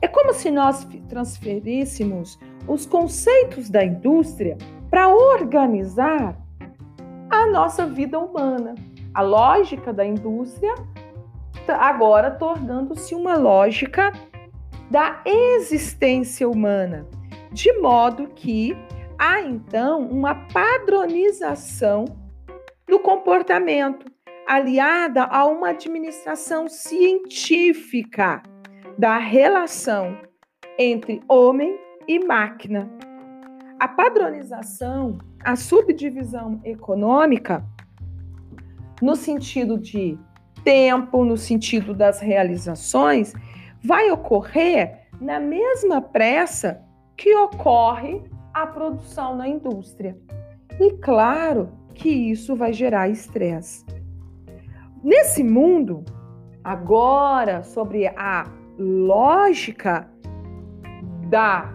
É 0.00 0.06
como 0.06 0.32
se 0.32 0.52
nós 0.52 0.86
transferíssemos 1.08 2.38
os 2.68 2.86
conceitos 2.86 3.68
da 3.68 3.84
indústria 3.84 4.56
para 4.88 5.08
organizar 5.08 6.36
a 7.28 7.48
nossa 7.48 7.84
vida 7.84 8.20
humana. 8.20 8.76
A 9.12 9.20
lógica 9.20 9.92
da 9.92 10.06
indústria 10.06 10.76
agora 11.66 12.30
tornando-se 12.30 13.16
uma 13.16 13.34
lógica 13.34 14.12
da 14.92 15.20
existência 15.26 16.48
humana, 16.48 17.04
de 17.50 17.72
modo 17.80 18.28
que 18.28 18.76
há 19.18 19.40
então 19.40 20.06
uma 20.06 20.36
padronização 20.36 22.21
do 22.86 22.98
comportamento, 22.98 24.06
aliada 24.46 25.24
a 25.24 25.44
uma 25.46 25.70
administração 25.70 26.68
científica 26.68 28.42
da 28.98 29.18
relação 29.18 30.18
entre 30.78 31.22
homem 31.28 31.78
e 32.06 32.18
máquina. 32.18 32.90
A 33.78 33.88
padronização, 33.88 35.18
a 35.44 35.56
subdivisão 35.56 36.60
econômica, 36.64 37.64
no 39.00 39.16
sentido 39.16 39.78
de 39.78 40.18
tempo, 40.62 41.24
no 41.24 41.36
sentido 41.36 41.92
das 41.92 42.20
realizações, 42.20 43.32
vai 43.82 44.10
ocorrer 44.10 45.08
na 45.20 45.40
mesma 45.40 46.00
pressa 46.00 46.80
que 47.16 47.34
ocorre 47.34 48.22
a 48.54 48.66
produção 48.66 49.36
na 49.36 49.48
indústria. 49.48 50.16
E 50.80 50.92
claro 50.98 51.72
que 51.92 52.08
isso 52.08 52.56
vai 52.56 52.72
gerar 52.72 53.08
estresse. 53.08 53.84
Nesse 55.02 55.42
mundo, 55.42 56.04
agora, 56.62 57.62
sobre 57.62 58.06
a 58.06 58.50
lógica 58.78 60.08
da 61.28 61.72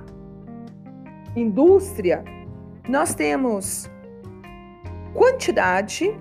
indústria, 1.35 2.23
nós 2.87 3.13
temos 3.13 3.89
quantidade, 5.13 6.15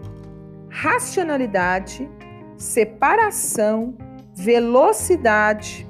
racionalidade, 0.69 2.09
separação, 2.57 3.95
velocidade, 4.35 5.89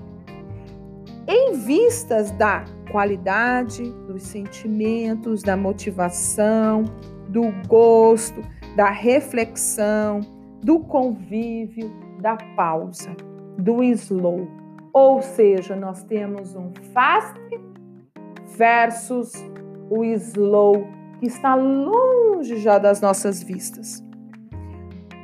em 1.27 1.55
vistas 1.55 2.31
da 2.33 2.65
qualidade, 2.91 3.83
dos 4.07 4.23
sentimentos, 4.23 5.43
da 5.43 5.57
motivação, 5.57 6.85
do 7.29 7.53
gosto, 7.67 8.41
da 8.77 8.91
reflexão, 8.91 10.21
do 10.63 10.81
convívio, 10.81 11.91
da 12.21 12.37
pausa, 12.57 13.15
do 13.59 13.83
slow. 13.83 14.49
Ou 14.93 15.21
seja, 15.23 15.77
nós 15.77 16.03
temos 16.05 16.55
um 16.55 16.73
fast 16.93 17.39
versus 18.57 19.33
o 19.91 20.05
slow, 20.05 20.87
que 21.21 21.27
está 21.27 21.55
longe 21.55 22.59
já 22.59 22.79
das 22.79 23.01
nossas 23.01 23.43
vistas. 23.43 24.03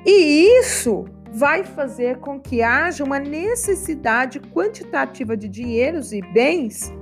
E 0.04 0.58
isso 0.60 1.04
vai 1.32 1.64
fazer 1.64 2.18
com 2.18 2.38
que 2.38 2.62
haja 2.62 3.02
uma 3.02 3.18
necessidade 3.18 4.38
quantitativa 4.38 5.36
de 5.36 5.48
dinheiros 5.48 6.12
e 6.12 6.20
bens 6.20 6.92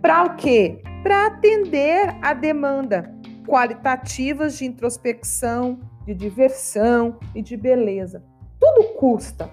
para 0.00 0.24
o 0.24 0.36
quê? 0.36 0.80
Para 1.02 1.26
atender 1.26 2.16
a 2.22 2.32
demanda 2.32 3.14
qualitativas 3.46 4.58
de 4.58 4.66
introspecção, 4.66 5.78
de 6.04 6.14
diversão 6.14 7.18
e 7.34 7.40
de 7.40 7.56
beleza. 7.56 8.22
Tudo 8.58 8.94
custa, 8.94 9.50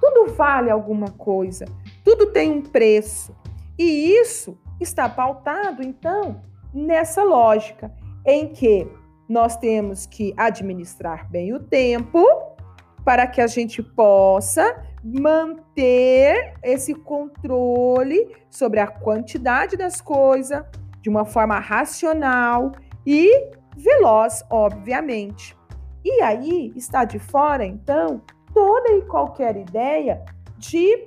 tudo 0.00 0.32
vale 0.32 0.70
alguma 0.70 1.10
coisa, 1.10 1.64
tudo 2.04 2.26
tem 2.26 2.50
um 2.50 2.62
preço. 2.62 3.34
E 3.78 4.12
isso 4.20 4.56
está 4.80 5.08
pautado, 5.08 5.82
então, 5.82 6.42
nessa 6.72 7.22
lógica 7.22 7.92
em 8.24 8.48
que 8.48 8.86
nós 9.28 9.56
temos 9.56 10.06
que 10.06 10.34
administrar 10.36 11.28
bem 11.30 11.52
o 11.54 11.60
tempo 11.60 12.24
para 13.04 13.26
que 13.26 13.40
a 13.40 13.46
gente 13.46 13.82
possa 13.82 14.82
manter 15.02 16.54
esse 16.62 16.94
controle 16.94 18.34
sobre 18.50 18.80
a 18.80 18.86
quantidade 18.86 19.76
das 19.76 20.00
coisas 20.00 20.64
de 21.02 21.10
uma 21.10 21.26
forma 21.26 21.58
racional 21.58 22.72
e 23.06 23.50
veloz, 23.76 24.44
obviamente. 24.50 25.56
E 26.04 26.22
aí 26.22 26.72
está 26.76 27.04
de 27.04 27.18
fora, 27.18 27.64
então, 27.64 28.20
toda 28.52 28.90
e 28.92 29.02
qualquer 29.02 29.56
ideia 29.56 30.22
de 30.58 31.04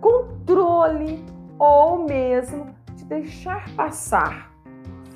controle 0.00 1.24
ou 1.58 2.04
mesmo 2.04 2.74
de 2.94 3.04
deixar 3.04 3.68
passar, 3.74 4.50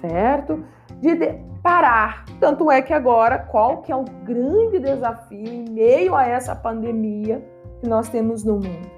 certo? 0.00 0.64
De, 1.00 1.14
de 1.14 1.32
parar. 1.62 2.24
Tanto 2.40 2.70
é 2.70 2.82
que 2.82 2.92
agora, 2.92 3.38
qual 3.38 3.82
que 3.82 3.92
é 3.92 3.96
o 3.96 4.04
grande 4.24 4.78
desafio 4.78 5.46
em 5.46 5.64
meio 5.70 6.14
a 6.14 6.26
essa 6.26 6.54
pandemia 6.54 7.42
que 7.80 7.88
nós 7.88 8.08
temos 8.08 8.44
no 8.44 8.54
mundo? 8.54 8.90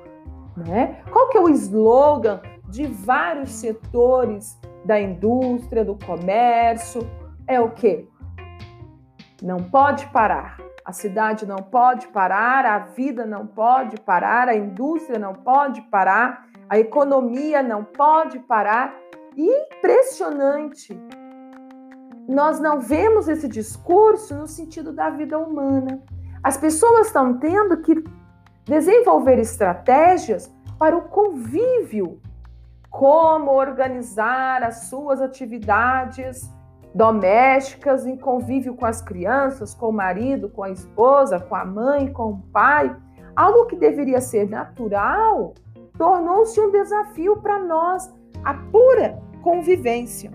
Né? 0.56 1.00
Qual 1.10 1.28
que 1.28 1.38
é 1.38 1.40
o 1.40 1.48
slogan 1.48 2.40
de 2.74 2.87
vários 2.88 3.50
setores 3.50 4.58
da 4.84 5.00
indústria, 5.00 5.84
do 5.84 5.96
comércio? 5.96 7.08
É 7.46 7.60
o 7.60 7.70
quê? 7.70 8.08
Não 9.40 9.58
pode 9.58 10.06
parar. 10.06 10.58
A 10.84 10.92
cidade 10.92 11.46
não 11.46 11.58
pode 11.58 12.08
parar, 12.08 12.66
a 12.66 12.78
vida 12.80 13.24
não 13.24 13.46
pode 13.46 13.96
parar, 14.00 14.48
a 14.48 14.56
indústria 14.56 15.20
não 15.20 15.34
pode 15.34 15.82
parar, 15.82 16.46
a 16.68 16.76
economia 16.76 17.62
não 17.62 17.84
pode 17.84 18.40
parar. 18.40 18.92
E 19.37 19.48
impressionante 19.48 21.00
nós 22.28 22.58
não 22.58 22.80
vemos 22.80 23.28
esse 23.28 23.46
discurso 23.46 24.34
no 24.34 24.48
sentido 24.48 24.92
da 24.92 25.10
vida 25.10 25.38
humana. 25.38 26.02
As 26.42 26.56
pessoas 26.56 27.06
estão 27.06 27.38
tendo 27.38 27.80
que 27.82 28.02
desenvolver 28.64 29.38
estratégias 29.38 30.52
para 30.76 30.96
o 30.96 31.02
convívio, 31.02 32.20
como 32.94 33.50
organizar 33.50 34.62
as 34.62 34.85
suas 34.85 35.20
atividades 35.20 36.48
domésticas 36.94 38.07
em 38.07 38.16
convívio 38.16 38.76
com 38.76 38.87
as 38.87 39.02
crianças, 39.02 39.74
com 39.74 39.88
o 39.88 39.92
marido, 39.92 40.48
com 40.48 40.62
a 40.62 40.70
esposa, 40.70 41.40
com 41.40 41.57
a 41.57 41.64
mãe, 41.64 42.12
com 42.12 42.30
o 42.30 42.38
pai. 42.52 42.94
Algo 43.35 43.66
que 43.66 43.74
deveria 43.74 44.20
ser 44.20 44.48
natural 44.48 45.54
tornou-se 45.98 46.61
um 46.61 46.70
desafio 46.70 47.37
para 47.38 47.59
nós, 47.59 48.14
a 48.44 48.54
pura 48.54 49.20
convivência. 49.42 50.30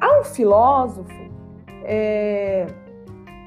Há 0.00 0.18
um 0.18 0.24
filósofo, 0.24 1.12
é, 1.84 2.68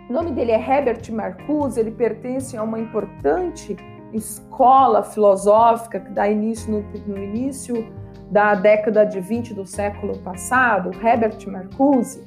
o 0.08 0.14
nome 0.14 0.32
dele 0.34 0.52
é 0.52 0.60
Herbert 0.60 1.12
Marcuse, 1.12 1.80
ele 1.80 1.92
pertence 1.92 2.56
a 2.56 2.62
uma 2.62 2.80
importante 2.80 3.76
escola 4.14 5.02
filosófica 5.02 6.00
que 6.00 6.12
dá 6.12 6.30
início 6.30 6.72
no, 6.72 6.82
no 7.08 7.18
início 7.18 8.05
da 8.36 8.54
década 8.54 9.06
de 9.06 9.22
20 9.22 9.54
do 9.54 9.66
século 9.66 10.18
passado, 10.18 10.92
Herbert 11.02 11.38
Marcuse. 11.48 12.22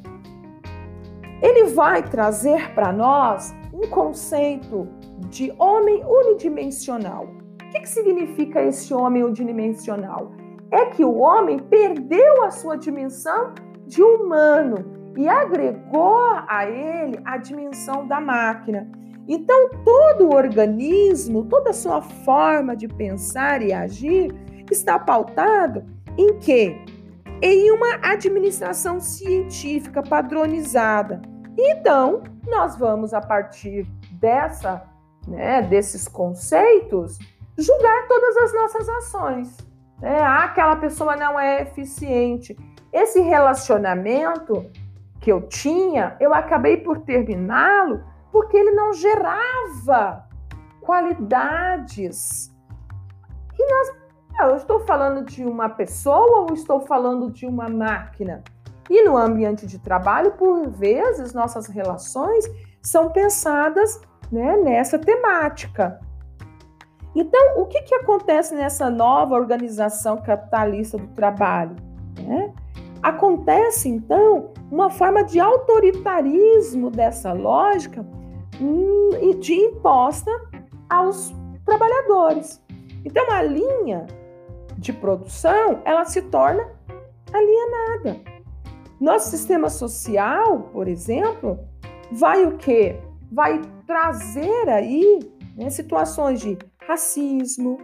Ele 1.42 1.64
vai 1.64 2.02
trazer 2.02 2.72
para 2.72 2.90
nós 2.90 3.54
um 3.74 3.86
conceito 3.90 4.88
de 5.28 5.52
homem 5.58 6.02
unidimensional. 6.02 7.26
O 7.26 7.70
que, 7.70 7.80
que 7.80 7.88
significa 7.90 8.62
esse 8.62 8.94
homem 8.94 9.22
unidimensional? 9.22 10.32
É 10.70 10.86
que 10.86 11.04
o 11.04 11.18
homem 11.18 11.58
perdeu 11.58 12.42
a 12.42 12.50
sua 12.50 12.78
dimensão 12.78 13.52
de 13.86 14.02
humano 14.02 15.12
e 15.14 15.28
agregou 15.28 16.22
a 16.48 16.64
ele 16.64 17.20
a 17.22 17.36
dimensão 17.36 18.08
da 18.08 18.18
máquina. 18.18 18.90
Então, 19.28 19.68
todo 19.84 20.24
o 20.24 20.34
organismo, 20.34 21.44
toda 21.44 21.68
a 21.68 21.74
sua 21.74 22.00
forma 22.00 22.74
de 22.74 22.88
pensar 22.88 23.60
e 23.60 23.74
agir 23.74 24.34
está 24.70 24.98
pautado 24.98 25.97
em 26.18 26.38
quê? 26.38 26.76
Em 27.40 27.70
uma 27.70 27.94
administração 28.02 29.00
científica 29.00 30.02
padronizada. 30.02 31.22
Então, 31.56 32.24
nós 32.46 32.76
vamos, 32.76 33.14
a 33.14 33.20
partir 33.20 33.86
dessa, 34.12 34.82
né, 35.26 35.62
desses 35.62 36.08
conceitos, 36.08 37.18
julgar 37.56 38.08
todas 38.08 38.36
as 38.36 38.54
nossas 38.54 38.88
ações. 38.88 39.56
Né? 40.00 40.18
Ah, 40.20 40.44
aquela 40.44 40.76
pessoa 40.76 41.16
não 41.16 41.38
é 41.38 41.62
eficiente. 41.62 42.56
Esse 42.92 43.20
relacionamento 43.20 44.70
que 45.20 45.30
eu 45.30 45.42
tinha, 45.42 46.16
eu 46.20 46.34
acabei 46.34 46.78
por 46.78 47.00
terminá-lo 47.00 48.02
porque 48.32 48.56
ele 48.56 48.72
não 48.72 48.92
gerava 48.92 50.24
qualidades. 50.80 52.54
E 53.58 53.72
nós, 53.72 53.92
eu 54.46 54.56
estou 54.56 54.80
falando 54.80 55.24
de 55.24 55.44
uma 55.44 55.68
pessoa 55.68 56.42
ou 56.42 56.54
estou 56.54 56.80
falando 56.80 57.30
de 57.30 57.46
uma 57.46 57.68
máquina? 57.68 58.42
E 58.88 59.02
no 59.02 59.16
ambiente 59.16 59.66
de 59.66 59.78
trabalho, 59.78 60.32
por 60.32 60.68
vezes, 60.68 61.34
nossas 61.34 61.66
relações 61.66 62.44
são 62.80 63.10
pensadas 63.10 64.00
né, 64.30 64.56
nessa 64.56 64.98
temática. 64.98 66.00
Então, 67.14 67.60
o 67.60 67.66
que, 67.66 67.82
que 67.82 67.94
acontece 67.94 68.54
nessa 68.54 68.88
nova 68.88 69.34
organização 69.34 70.18
capitalista 70.18 70.96
do 70.96 71.08
trabalho? 71.08 71.74
Né? 72.18 72.52
Acontece, 73.02 73.88
então, 73.88 74.52
uma 74.70 74.88
forma 74.88 75.24
de 75.24 75.40
autoritarismo 75.40 76.90
dessa 76.90 77.32
lógica 77.32 78.06
hum, 78.60 79.10
e 79.20 79.34
de 79.34 79.54
imposta 79.54 80.30
aos 80.88 81.34
trabalhadores. 81.64 82.62
Então, 83.04 83.30
a 83.30 83.42
linha 83.42 84.06
de 84.78 84.92
produção, 84.92 85.82
ela 85.84 86.04
se 86.04 86.22
torna 86.22 86.66
alienada. 87.32 88.20
Nosso 89.00 89.30
sistema 89.30 89.68
social, 89.68 90.70
por 90.72 90.88
exemplo, 90.88 91.58
vai 92.10 92.46
o 92.46 92.56
quê? 92.56 92.98
Vai 93.30 93.60
trazer 93.86 94.68
aí 94.68 95.18
né, 95.56 95.68
situações 95.68 96.40
de 96.40 96.56
racismo, 96.86 97.78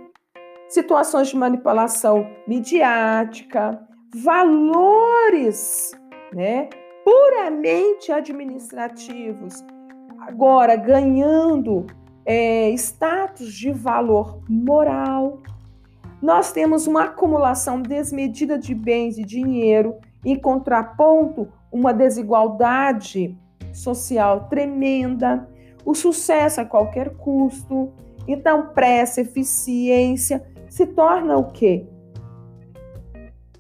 situações 0.69 1.29
de 1.29 1.37
manipulação 1.37 2.27
midiática, 2.49 3.81
valores, 4.15 5.93
né, 6.33 6.69
puramente 7.05 8.11
administrativos, 8.11 9.65
agora 10.21 10.75
ganhando 10.77 11.87
é, 12.25 12.71
status 12.71 13.53
de 13.53 13.71
valor 13.71 14.41
moral. 14.49 15.43
Nós 16.25 16.53
temos 16.53 16.87
uma 16.87 17.05
acumulação 17.05 17.83
desmedida 17.83 18.59
de 18.59 18.75
bens 18.75 19.19
e 19.19 19.25
dinheiro, 19.27 19.97
em 20.25 20.35
contraponto, 20.35 21.53
uma 21.71 21.93
desigualdade 21.93 23.37
social 23.75 24.49
tremenda, 24.49 25.47
o 25.85 25.95
sucesso 25.95 26.63
a 26.63 26.65
qualquer 26.65 27.11
custo. 27.17 27.93
Então, 28.27 28.69
pressa, 28.69 29.21
eficiência 29.21 30.43
se 30.67 30.87
torna 30.87 31.37
o 31.37 31.53
quê? 31.53 31.87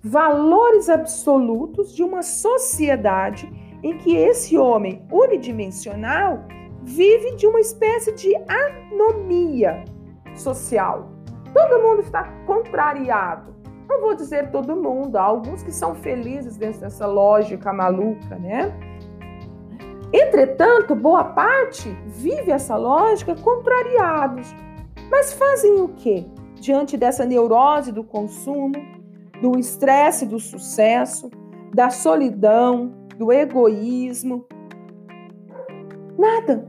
Valores 0.02 0.88
absolutos 0.88 1.94
de 1.94 2.02
uma 2.02 2.22
sociedade 2.22 3.46
em 3.82 3.98
que 3.98 4.16
esse 4.16 4.56
homem 4.56 5.06
unidimensional 5.12 6.46
vive 6.82 7.36
de 7.36 7.46
uma 7.46 7.60
espécie 7.60 8.10
de 8.12 8.34
anomia 8.48 9.84
social. 10.34 11.13
Todo 11.54 11.80
mundo 11.80 12.00
está 12.00 12.24
contrariado. 12.46 13.54
Não 13.88 14.00
vou 14.00 14.14
dizer 14.14 14.50
todo 14.50 14.74
mundo, 14.74 15.16
há 15.16 15.22
alguns 15.22 15.62
que 15.62 15.70
são 15.70 15.94
felizes 15.94 16.56
dentro 16.56 16.80
dessa 16.80 17.06
lógica 17.06 17.72
maluca, 17.72 18.36
né? 18.36 18.72
Entretanto, 20.12 20.94
boa 20.94 21.24
parte 21.24 21.88
vive 22.06 22.50
essa 22.50 22.76
lógica 22.76 23.34
contrariados. 23.36 24.54
Mas 25.10 25.32
fazem 25.32 25.80
o 25.80 25.88
quê? 25.88 26.26
Diante 26.54 26.96
dessa 26.96 27.24
neurose 27.24 27.92
do 27.92 28.02
consumo, 28.02 28.74
do 29.40 29.58
estresse 29.58 30.26
do 30.26 30.40
sucesso, 30.40 31.30
da 31.72 31.90
solidão, 31.90 32.92
do 33.16 33.32
egoísmo. 33.32 34.46
Nada. 36.18 36.66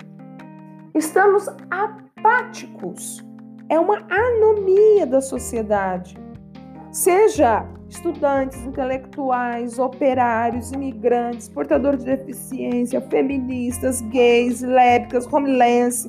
Estamos 0.94 1.48
apáticos. 1.70 3.25
É 3.70 3.80
uma 3.80 4.06
anomia 4.10 5.06
da 5.06 5.22
sociedade. 5.22 6.18
Seja 6.92 7.68
estudantes, 7.90 8.64
intelectuais, 8.66 9.80
operários, 9.80 10.72
imigrantes, 10.72 11.50
portadores 11.50 12.04
de 12.04 12.16
deficiência, 12.16 13.02
feministas, 13.02 14.02
gays, 14.02 14.62
lésbicas, 14.62 15.32
homeless, 15.32 16.08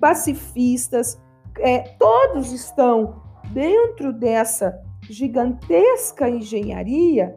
pacifistas, 0.00 1.20
é, 1.58 1.80
todos 1.98 2.52
estão 2.52 3.22
dentro 3.52 4.12
dessa 4.12 4.78
gigantesca 5.08 6.28
engenharia, 6.28 7.36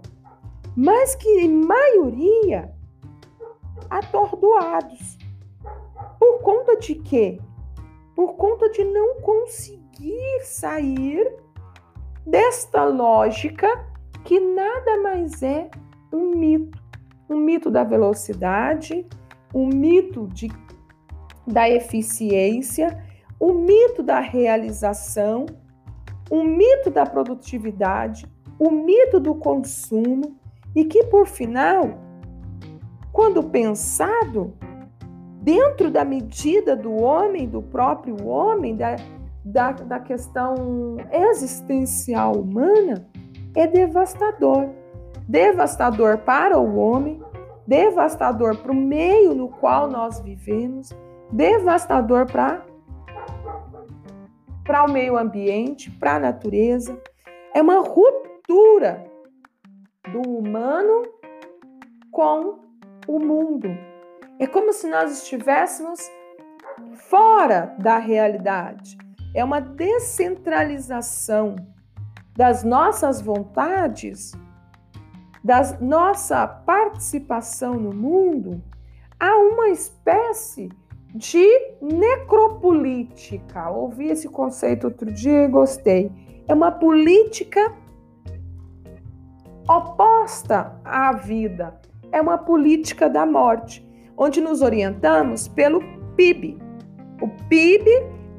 mas 0.75 1.15
que 1.15 1.28
em 1.41 1.49
maioria 1.49 2.73
atordoados. 3.89 5.17
Por 6.19 6.41
conta 6.41 6.78
de 6.78 6.95
quê? 6.95 7.39
Por 8.15 8.34
conta 8.36 8.69
de 8.69 8.84
não 8.84 9.21
conseguir 9.21 10.41
sair 10.41 11.36
desta 12.25 12.86
lógica 12.86 13.67
que 14.23 14.39
nada 14.39 15.01
mais 15.01 15.43
é 15.43 15.69
um 16.12 16.36
mito, 16.36 16.82
um 17.30 17.38
mito 17.38 17.69
da 17.69 17.84
velocidade, 17.84 19.06
um 19.54 19.67
mito 19.67 20.28
de, 20.28 20.49
da 21.45 21.69
eficiência, 21.69 23.04
um 23.39 23.54
mito 23.54 24.01
da 24.01 24.19
realização, 24.19 25.45
um 26.32 26.43
mito 26.43 26.89
da 26.89 27.06
produtividade, 27.06 28.25
o 28.58 28.69
um 28.69 28.84
mito 28.84 29.19
do 29.19 29.36
consumo 29.36 30.39
e 30.75 30.86
que, 30.86 31.04
por 31.06 31.28
final, 31.28 31.99
quando 33.12 33.43
pensado 33.43 34.54
dentro 35.45 35.91
da 35.91 36.03
medida 36.03 36.75
do 36.75 36.91
homem, 36.91 37.47
do 37.47 37.62
próprio 37.62 38.25
homem, 38.25 38.75
da, 38.75 38.95
da, 39.45 39.71
da 39.73 39.99
questão 39.99 40.97
existencial 41.12 42.34
humana 42.34 43.08
é 43.55 43.67
devastador. 43.67 44.67
Devastador 45.27 46.17
para 46.17 46.58
o 46.60 46.75
homem, 46.77 47.21
devastador 47.67 48.58
para 48.58 48.71
o 48.71 48.75
meio 48.75 49.36
no 49.36 49.49
qual 49.49 49.88
nós 49.88 50.19
vivemos, 50.19 50.89
devastador 51.31 52.25
para 52.25 52.65
para 54.63 54.84
o 54.84 54.91
meio 54.91 55.15
ambiente, 55.15 55.91
para 55.91 56.15
a 56.15 56.19
natureza. 56.19 56.99
É 57.53 57.62
uma 57.62 57.81
ruptura 57.81 59.05
do 60.12 60.21
humano 60.21 61.03
com 62.12 62.62
o 63.08 63.19
mundo. 63.19 63.69
É 64.37 64.45
como 64.47 64.73
se 64.73 64.89
nós 64.89 65.11
estivéssemos 65.11 65.99
fora 67.09 67.73
da 67.79 67.97
realidade 67.97 68.97
é 69.33 69.43
uma 69.43 69.61
descentralização 69.61 71.55
das 72.35 72.63
nossas 72.63 73.21
vontades, 73.21 74.33
da 75.43 75.77
nossa 75.79 76.47
participação 76.47 77.75
no 77.75 77.93
mundo 77.93 78.61
a 79.19 79.37
uma 79.37 79.69
espécie 79.69 80.69
de 81.13 81.47
necropolítica. 81.81 83.69
Ouvi 83.69 84.07
esse 84.07 84.27
conceito 84.27 84.85
outro 84.85 85.11
dia 85.11 85.45
e 85.45 85.47
gostei. 85.47 86.11
É 86.47 86.53
uma 86.53 86.71
política 86.71 87.73
oposta 89.67 90.77
à 90.83 91.13
vida. 91.13 91.79
É 92.11 92.21
uma 92.21 92.37
política 92.37 93.09
da 93.09 93.25
morte, 93.25 93.84
onde 94.17 94.41
nos 94.41 94.62
orientamos 94.62 95.47
pelo 95.47 95.82
PIB. 96.15 96.58
O 97.21 97.28
PIB 97.49 97.89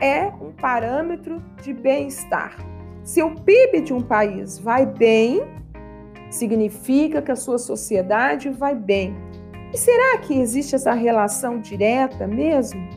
é 0.00 0.26
um 0.40 0.52
parâmetro 0.52 1.42
de 1.62 1.72
bem-estar. 1.72 2.56
Se 3.02 3.22
o 3.22 3.34
PIB 3.34 3.82
de 3.82 3.94
um 3.94 4.00
país 4.00 4.58
vai 4.58 4.84
bem, 4.84 5.42
significa 6.30 7.22
que 7.22 7.30
a 7.30 7.36
sua 7.36 7.58
sociedade 7.58 8.50
vai 8.50 8.74
bem. 8.74 9.14
E 9.72 9.78
será 9.78 10.18
que 10.18 10.38
existe 10.38 10.74
essa 10.74 10.92
relação 10.92 11.60
direta 11.60 12.26
mesmo? 12.26 12.88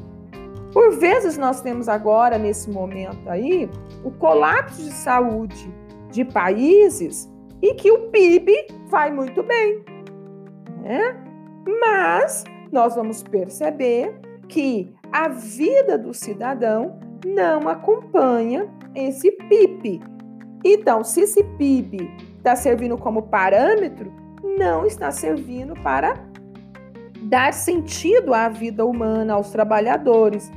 Por 0.73 0.97
vezes 0.97 1.37
nós 1.37 1.61
temos 1.61 1.89
agora, 1.89 2.37
nesse 2.37 2.69
momento 2.69 3.27
aí, 3.29 3.69
o 4.03 4.11
colapso 4.11 4.83
de 4.83 4.91
saúde 4.91 5.73
de 6.11 6.23
países 6.23 7.29
e 7.61 7.73
que 7.73 7.91
o 7.91 8.09
PIB 8.09 8.53
vai 8.87 9.11
muito 9.11 9.43
bem. 9.43 9.83
Né? 10.81 11.15
Mas 11.81 12.43
nós 12.71 12.95
vamos 12.95 13.23
perceber 13.23 14.19
que 14.47 14.93
a 15.11 15.27
vida 15.27 15.97
do 15.97 16.13
cidadão 16.13 16.99
não 17.25 17.67
acompanha 17.67 18.67
esse 18.95 19.31
PIB. 19.31 20.01
Então, 20.63 21.03
se 21.03 21.21
esse 21.21 21.43
PIB 21.43 22.09
está 22.37 22.55
servindo 22.55 22.97
como 22.97 23.23
parâmetro, 23.23 24.11
não 24.57 24.85
está 24.85 25.11
servindo 25.11 25.73
para 25.81 26.13
dar 27.23 27.53
sentido 27.53 28.33
à 28.33 28.49
vida 28.49 28.85
humana, 28.85 29.33
aos 29.33 29.51
trabalhadores. 29.51 30.51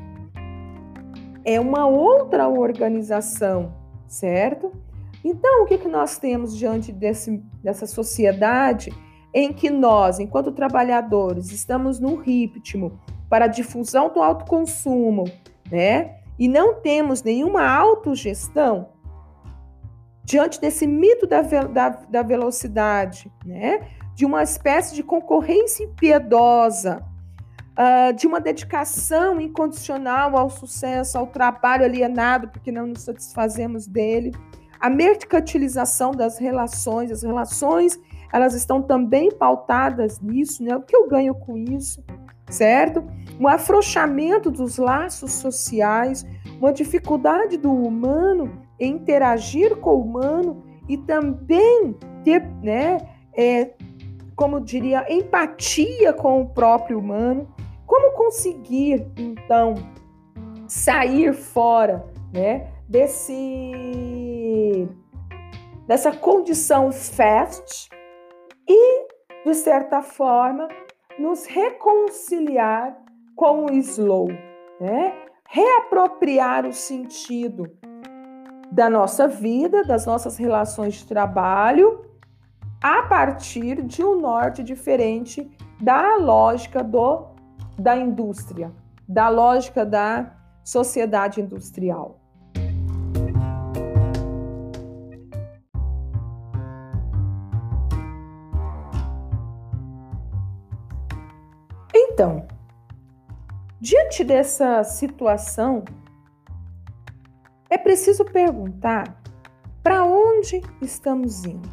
É 1.44 1.60
uma 1.60 1.86
outra 1.86 2.48
organização, 2.48 3.74
certo? 4.06 4.72
Então, 5.24 5.62
o 5.62 5.66
que, 5.66 5.78
que 5.78 5.88
nós 5.88 6.18
temos 6.18 6.56
diante 6.56 6.92
desse, 6.92 7.42
dessa 7.62 7.86
sociedade 7.86 8.92
em 9.34 9.52
que 9.52 9.70
nós, 9.70 10.18
enquanto 10.18 10.52
trabalhadores, 10.52 11.50
estamos 11.50 11.98
num 11.98 12.16
ritmo 12.16 13.00
para 13.28 13.46
a 13.46 13.48
difusão 13.48 14.12
do 14.12 14.20
autoconsumo, 14.20 15.24
né? 15.70 16.16
E 16.38 16.48
não 16.48 16.74
temos 16.74 17.22
nenhuma 17.22 17.66
autogestão 17.66 18.88
diante 20.24 20.60
desse 20.60 20.86
mito 20.86 21.26
da, 21.26 21.42
da, 21.42 21.88
da 21.88 22.22
velocidade, 22.22 23.30
né? 23.44 23.80
de 24.14 24.24
uma 24.24 24.42
espécie 24.42 24.94
de 24.94 25.02
concorrência 25.02 25.84
impiedosa, 25.84 27.02
uh, 27.72 28.12
de 28.14 28.26
uma 28.26 28.40
dedicação 28.40 29.40
incondicional 29.40 30.36
ao 30.36 30.50
sucesso, 30.50 31.16
ao 31.16 31.26
trabalho 31.26 31.84
alienado, 31.84 32.48
porque 32.48 32.70
não 32.70 32.86
nos 32.86 33.02
satisfazemos 33.02 33.86
dele, 33.86 34.32
a 34.78 34.90
mercantilização 34.90 36.10
das 36.12 36.38
relações, 36.38 37.10
as 37.10 37.22
relações, 37.22 37.98
elas 38.32 38.54
estão 38.54 38.80
também 38.80 39.30
pautadas 39.30 40.18
nisso, 40.20 40.64
né? 40.64 40.74
O 40.74 40.80
que 40.80 40.96
eu 40.96 41.06
ganho 41.06 41.34
com 41.34 41.58
isso, 41.58 42.02
certo? 42.48 43.04
Um 43.38 43.46
afrouxamento 43.46 44.50
dos 44.50 44.78
laços 44.78 45.32
sociais, 45.32 46.26
uma 46.58 46.72
dificuldade 46.72 47.58
do 47.58 47.70
humano 47.70 48.58
em 48.80 48.94
interagir 48.94 49.76
com 49.76 49.90
o 49.90 50.02
humano 50.02 50.64
e 50.88 50.96
também 50.96 51.94
ter, 52.24 52.42
né, 52.62 52.98
é, 53.36 53.72
como 54.34 54.60
diria, 54.60 55.04
empatia 55.12 56.12
com 56.12 56.42
o 56.42 56.48
próprio 56.48 56.98
humano. 56.98 57.46
Como 57.86 58.12
conseguir, 58.12 59.06
então, 59.16 59.74
sair 60.66 61.34
fora, 61.34 62.04
né, 62.32 62.68
desse 62.88 64.88
dessa 65.86 66.12
condição 66.12 66.92
fast 66.92 67.90
de 69.44 69.54
certa 69.54 70.02
forma, 70.02 70.68
nos 71.18 71.46
reconciliar 71.46 72.96
com 73.34 73.66
o 73.66 73.72
slow, 73.72 74.28
né? 74.80 75.14
Reapropriar 75.48 76.64
o 76.66 76.72
sentido 76.72 77.70
da 78.70 78.88
nossa 78.88 79.28
vida, 79.28 79.84
das 79.84 80.06
nossas 80.06 80.36
relações 80.38 80.94
de 80.94 81.06
trabalho, 81.06 82.06
a 82.82 83.02
partir 83.02 83.82
de 83.82 84.02
um 84.02 84.18
norte 84.18 84.62
diferente 84.62 85.50
da 85.80 86.16
lógica 86.16 86.82
do 86.82 87.30
da 87.78 87.96
indústria, 87.96 88.72
da 89.08 89.28
lógica 89.28 89.84
da 89.84 90.32
sociedade 90.64 91.40
industrial. 91.40 92.21
Então, 102.12 102.46
diante 103.80 104.22
dessa 104.22 104.84
situação, 104.84 105.82
é 107.70 107.78
preciso 107.78 108.22
perguntar 108.22 109.18
para 109.82 110.04
onde 110.04 110.60
estamos 110.82 111.46
indo. 111.46 111.70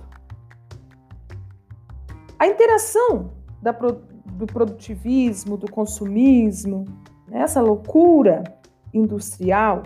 A 2.39 2.47
interação 2.47 3.31
da, 3.61 3.73
do 3.73 4.45
produtivismo, 4.45 5.57
do 5.57 5.69
consumismo, 5.69 6.85
né, 7.27 7.41
essa 7.41 7.59
loucura 7.59 8.45
industrial, 8.93 9.83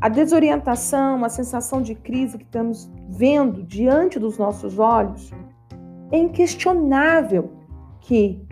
a 0.00 0.08
desorientação, 0.08 1.24
a 1.24 1.28
sensação 1.28 1.82
de 1.82 1.96
crise 1.96 2.38
que 2.38 2.44
estamos 2.44 2.88
vendo 3.08 3.64
diante 3.64 4.16
dos 4.16 4.38
nossos 4.38 4.78
olhos, 4.78 5.32
é 6.12 6.18
inquestionável 6.18 7.50
que 8.00 8.48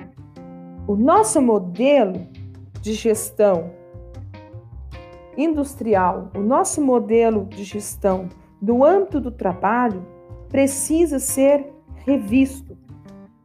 o 0.88 0.96
nosso 0.96 1.42
modelo 1.42 2.26
de 2.80 2.94
gestão 2.94 3.70
industrial, 5.36 6.30
o 6.34 6.40
nosso 6.40 6.80
modelo 6.80 7.44
de 7.44 7.62
gestão 7.62 8.26
do 8.60 8.82
âmbito 8.82 9.20
do 9.20 9.30
trabalho 9.30 10.02
precisa 10.48 11.18
ser 11.18 11.70
revisto. 12.06 12.78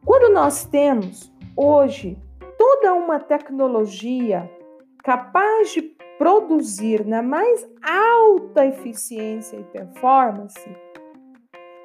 Quando 0.05 0.33
nós 0.33 0.63
temos 0.63 1.33
hoje 1.53 2.17
toda 2.57 2.93
uma 2.93 3.19
tecnologia 3.19 4.49
capaz 5.03 5.73
de 5.73 5.81
produzir 6.17 7.05
na 7.05 7.21
mais 7.21 7.67
alta 7.85 8.65
eficiência 8.65 9.57
e 9.57 9.63
performance, 9.65 10.77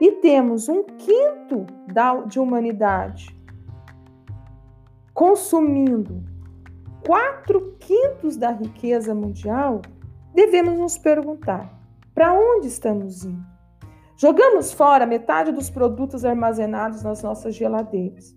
e 0.01 0.12
temos 0.12 0.68
um 0.68 0.85
quinto 0.85 1.66
da, 1.92 2.14
de 2.21 2.38
humanidade 2.38 3.37
consumindo 5.18 6.22
quatro 7.04 7.74
quintos 7.81 8.37
da 8.37 8.52
riqueza 8.52 9.12
mundial, 9.12 9.83
devemos 10.33 10.78
nos 10.78 10.96
perguntar: 10.96 11.76
para 12.14 12.33
onde 12.33 12.68
estamos 12.68 13.24
indo? 13.24 13.44
Jogamos 14.16 14.72
fora 14.72 15.04
metade 15.07 15.50
dos 15.50 15.70
produtos 15.70 16.24
armazenados 16.24 17.02
nas 17.02 17.20
nossas 17.20 17.57
geladeiras. 17.57 18.33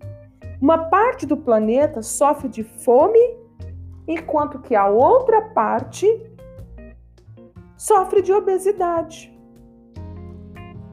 Uma 0.60 0.86
parte 0.86 1.24
do 1.24 1.36
planeta 1.36 2.02
sofre 2.02 2.48
de 2.48 2.64
fome, 2.64 3.20
enquanto 4.08 4.58
que 4.58 4.74
a 4.74 4.88
outra 4.88 5.40
parte 5.50 6.04
sofre 7.76 8.22
de 8.22 8.32
obesidade. 8.32 9.32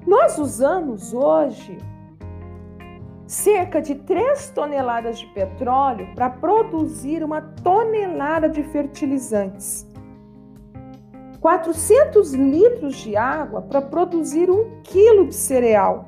Nós 0.05 0.37
usamos 0.37 1.15
hoje 1.15 1.79
cerca 3.29 3.79
de 3.79 3.93
3 3.93 4.49
toneladas 4.49 5.19
de 5.19 5.27
petróleo 5.27 6.07
para 6.15 6.31
produzir 6.31 7.23
uma 7.23 7.39
tonelada 7.39 8.49
de 8.49 8.63
fertilizantes. 8.63 9.87
400 11.39 12.33
litros 12.33 12.95
de 12.95 13.15
água 13.15 13.61
para 13.61 13.83
produzir 13.83 14.49
um 14.49 14.81
quilo 14.81 15.27
de 15.27 15.35
cereal. 15.35 16.07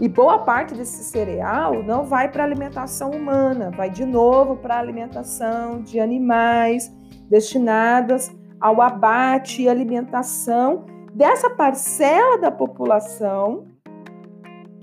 E 0.00 0.08
boa 0.08 0.40
parte 0.40 0.74
desse 0.74 1.04
cereal 1.04 1.84
não 1.84 2.04
vai 2.04 2.28
para 2.28 2.42
alimentação 2.42 3.12
humana, 3.12 3.70
vai 3.70 3.88
de 3.88 4.04
novo 4.04 4.56
para 4.56 4.76
alimentação 4.76 5.82
de 5.82 6.00
animais 6.00 6.92
destinadas 7.30 8.34
ao 8.60 8.82
abate 8.82 9.62
e 9.62 9.68
alimentação 9.68 10.84
dessa 11.14 11.48
parcela 11.48 12.38
da 12.38 12.50
população 12.50 13.72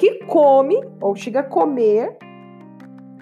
que 0.01 0.15
come 0.25 0.83
ou 0.99 1.15
chega 1.15 1.41
a 1.41 1.43
comer 1.43 2.17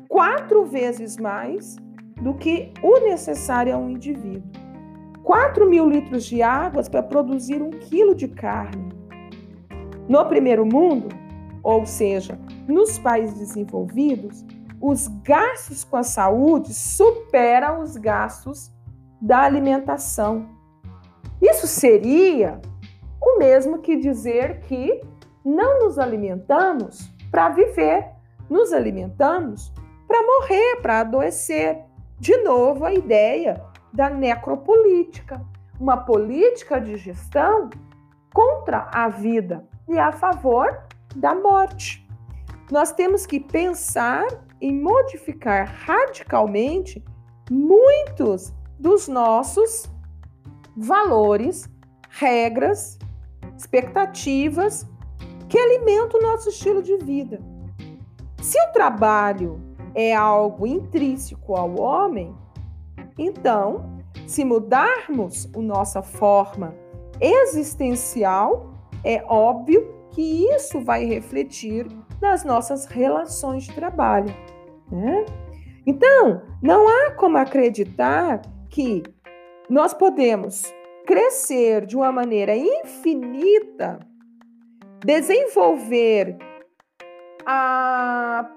quatro 0.07 0.63
vezes 0.63 1.17
mais 1.17 1.75
do 2.21 2.33
que 2.35 2.71
o 2.81 3.01
necessário 3.01 3.75
a 3.75 3.77
um 3.77 3.89
indivíduo. 3.89 4.49
4 5.21 5.69
mil 5.69 5.89
litros 5.89 6.23
de 6.23 6.41
água 6.41 6.81
para 6.83 7.03
produzir 7.03 7.61
um 7.61 7.69
quilo 7.69 8.15
de 8.15 8.29
carne. 8.29 8.93
No 10.07 10.25
primeiro 10.27 10.65
mundo, 10.65 11.09
ou 11.61 11.85
seja, 11.85 12.39
nos 12.65 12.97
países 12.97 13.37
desenvolvidos, 13.37 14.45
os 14.79 15.09
gastos 15.21 15.83
com 15.83 15.97
a 15.97 16.03
saúde 16.03 16.73
superam 16.73 17.81
os 17.81 17.97
gastos 17.97 18.71
da 19.21 19.41
alimentação. 19.41 20.47
Isso 21.41 21.67
seria 21.67 22.61
o 23.21 23.37
mesmo 23.37 23.79
que 23.79 23.97
dizer 23.97 24.61
que 24.61 25.01
não 25.43 25.79
nos 25.79 25.97
alimentamos 25.97 27.11
para 27.31 27.49
viver, 27.49 28.07
nos 28.49 28.73
alimentamos 28.73 29.71
para 30.07 30.21
morrer, 30.23 30.81
para 30.81 31.01
adoecer. 31.01 31.77
De 32.19 32.35
novo, 32.37 32.83
a 32.83 32.93
ideia 32.93 33.63
da 33.93 34.09
necropolítica, 34.09 35.41
uma 35.79 35.97
política 35.97 36.79
de 36.81 36.97
gestão 36.97 37.69
contra 38.33 38.89
a 38.91 39.07
vida 39.07 39.65
e 39.87 39.97
a 39.97 40.11
favor 40.11 40.83
da 41.15 41.33
morte. 41.33 42.07
Nós 42.71 42.91
temos 42.91 43.25
que 43.25 43.39
pensar 43.39 44.27
em 44.61 44.79
modificar 44.81 45.67
radicalmente 45.85 47.03
muitos 47.49 48.53
dos 48.77 49.07
nossos 49.07 49.89
valores, 50.75 51.69
regras, 52.09 52.99
expectativas 53.57 54.87
que 55.49 55.57
alimenta 55.57 56.17
o 56.17 56.21
nosso 56.21 56.49
estilo 56.49 56.81
de 56.81 56.95
vida. 56.97 57.41
Se 58.41 58.57
o 58.61 58.71
trabalho 58.71 59.59
é 59.95 60.15
algo 60.15 60.65
intrínseco 60.67 61.55
ao 61.55 61.77
homem, 61.81 62.33
então, 63.17 63.99
se 64.27 64.45
mudarmos 64.45 65.49
a 65.53 65.59
nossa 65.59 66.01
forma 66.01 66.73
existencial, 67.19 68.71
é 69.03 69.23
óbvio 69.27 69.93
que 70.11 70.45
isso 70.53 70.79
vai 70.79 71.03
refletir 71.05 71.87
nas 72.21 72.43
nossas 72.43 72.85
relações 72.85 73.63
de 73.63 73.73
trabalho. 73.73 74.33
Né? 74.91 75.25
Então, 75.85 76.43
não 76.61 76.87
há 76.87 77.11
como 77.11 77.37
acreditar 77.37 78.41
que 78.69 79.03
nós 79.69 79.93
podemos 79.93 80.63
crescer 81.05 81.85
de 81.85 81.95
uma 81.95 82.11
maneira 82.11 82.55
infinita 82.55 83.99
desenvolver 85.03 86.37
a 87.45 88.49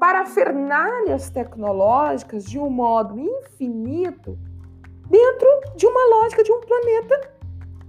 parafernálias 0.00 1.28
tecnológicas 1.30 2.44
de 2.44 2.58
um 2.58 2.70
modo 2.70 3.18
infinito 3.18 4.38
dentro 5.08 5.48
de 5.76 5.86
uma 5.86 6.16
lógica 6.16 6.42
de 6.42 6.52
um 6.52 6.60
planeta 6.60 7.32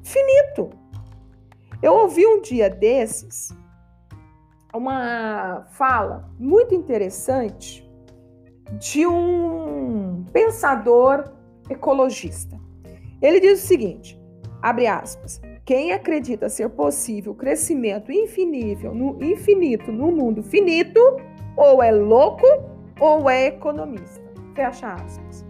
finito. 0.03 0.69
Eu 1.81 1.93
ouvi 1.93 2.25
um 2.25 2.41
dia 2.41 2.69
desses 2.69 3.55
uma 4.73 5.65
fala 5.71 6.29
muito 6.37 6.75
interessante 6.75 7.87
de 8.79 9.05
um 9.07 10.23
pensador 10.31 11.31
ecologista. 11.69 12.59
Ele 13.21 13.39
diz 13.39 13.63
o 13.63 13.67
seguinte: 13.67 14.19
abre 14.61 14.87
aspas. 14.87 15.41
Quem 15.69 15.91
acredita 15.91 16.49
ser 16.49 16.67
possível 16.69 17.35
crescimento 17.35 18.11
infinito 18.11 18.91
no, 18.91 19.23
infinito 19.23 19.91
no 19.91 20.11
mundo 20.11 20.41
finito, 20.41 20.99
ou 21.55 21.83
é 21.83 21.91
louco 21.91 22.43
ou 22.99 23.29
é 23.29 23.49
economista. 23.49 24.19
Fecha 24.55 24.95
aspas. 24.95 25.45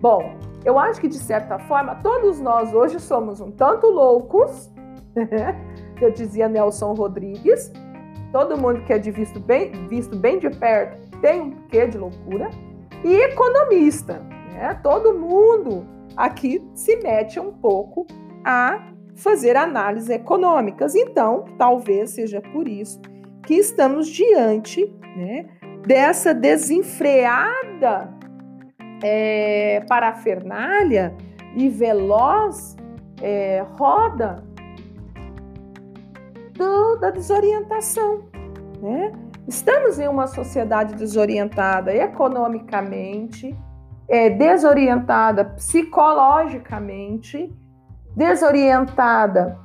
Bom, 0.00 0.32
eu 0.64 0.78
acho 0.78 1.00
que 1.00 1.08
de 1.08 1.18
certa 1.18 1.58
forma 1.58 1.96
todos 1.96 2.38
nós 2.38 2.72
hoje 2.72 3.00
somos 3.00 3.40
um 3.40 3.50
tanto 3.50 3.88
loucos, 3.88 4.70
eu 6.00 6.12
dizia 6.12 6.48
Nelson 6.48 6.92
Rodrigues. 6.92 7.72
Todo 8.30 8.56
mundo 8.56 8.84
que 8.84 8.92
é 8.92 8.98
de 9.00 9.10
visto 9.10 9.40
bem, 9.40 9.72
visto 9.88 10.14
bem 10.14 10.38
de 10.38 10.50
perto 10.50 11.18
tem 11.20 11.40
um 11.40 11.50
quê 11.66 11.88
de 11.88 11.98
loucura. 11.98 12.48
E 13.02 13.12
economista, 13.12 14.20
né? 14.52 14.78
Todo 14.84 15.18
mundo 15.18 15.84
aqui 16.16 16.64
se 16.74 16.94
mete 16.98 17.40
um 17.40 17.52
pouco 17.52 18.06
a 18.44 18.93
fazer 19.16 19.56
análises 19.56 20.10
econômicas. 20.10 20.94
Então, 20.94 21.44
talvez 21.58 22.10
seja 22.10 22.40
por 22.40 22.68
isso 22.68 23.00
que 23.42 23.54
estamos 23.54 24.08
diante 24.08 24.92
né, 25.16 25.46
dessa 25.86 26.34
desenfreada 26.34 28.12
é, 29.02 29.84
parafernália 29.86 31.14
e 31.54 31.68
veloz 31.68 32.74
é, 33.22 33.64
roda 33.78 34.42
do, 36.54 36.96
da 36.96 37.10
desorientação. 37.10 38.24
Né? 38.80 39.12
Estamos 39.46 39.98
em 39.98 40.08
uma 40.08 40.26
sociedade 40.26 40.94
desorientada 40.94 41.94
economicamente, 41.94 43.54
é, 44.08 44.30
desorientada 44.30 45.44
psicologicamente, 45.44 47.52
desorientada 48.16 49.58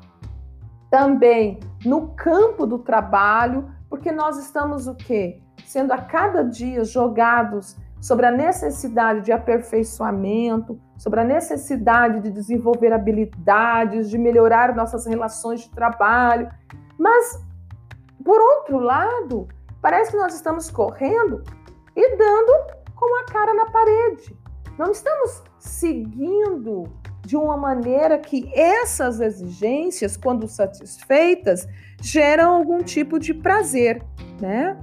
também 0.89 1.59
no 1.85 2.09
campo 2.09 2.65
do 2.65 2.79
trabalho, 2.79 3.69
porque 3.89 4.11
nós 4.11 4.37
estamos 4.37 4.87
o 4.87 4.95
quê? 4.95 5.41
Sendo 5.65 5.93
a 5.93 5.97
cada 5.97 6.43
dia 6.43 6.83
jogados 6.83 7.77
sobre 8.01 8.25
a 8.25 8.31
necessidade 8.31 9.21
de 9.21 9.31
aperfeiçoamento, 9.31 10.79
sobre 10.97 11.19
a 11.19 11.23
necessidade 11.23 12.21
de 12.21 12.31
desenvolver 12.31 12.93
habilidades, 12.93 14.09
de 14.09 14.17
melhorar 14.17 14.75
nossas 14.75 15.05
relações 15.05 15.61
de 15.61 15.69
trabalho. 15.69 16.49
Mas, 16.97 17.41
por 18.23 18.39
outro 18.39 18.79
lado, 18.79 19.47
parece 19.81 20.11
que 20.11 20.17
nós 20.17 20.33
estamos 20.33 20.69
correndo 20.69 21.43
e 21.95 22.17
dando 22.17 22.79
com 22.95 23.19
a 23.21 23.25
cara 23.25 23.53
na 23.53 23.65
parede. 23.67 24.37
Não 24.77 24.91
estamos 24.91 25.43
seguindo 25.57 26.85
de 27.25 27.35
uma 27.35 27.57
maneira 27.57 28.17
que 28.17 28.51
essas 28.53 29.19
exigências, 29.19 30.17
quando 30.17 30.47
satisfeitas, 30.47 31.67
geram 32.01 32.55
algum 32.55 32.81
tipo 32.81 33.19
de 33.19 33.33
prazer, 33.33 34.01
né? 34.39 34.77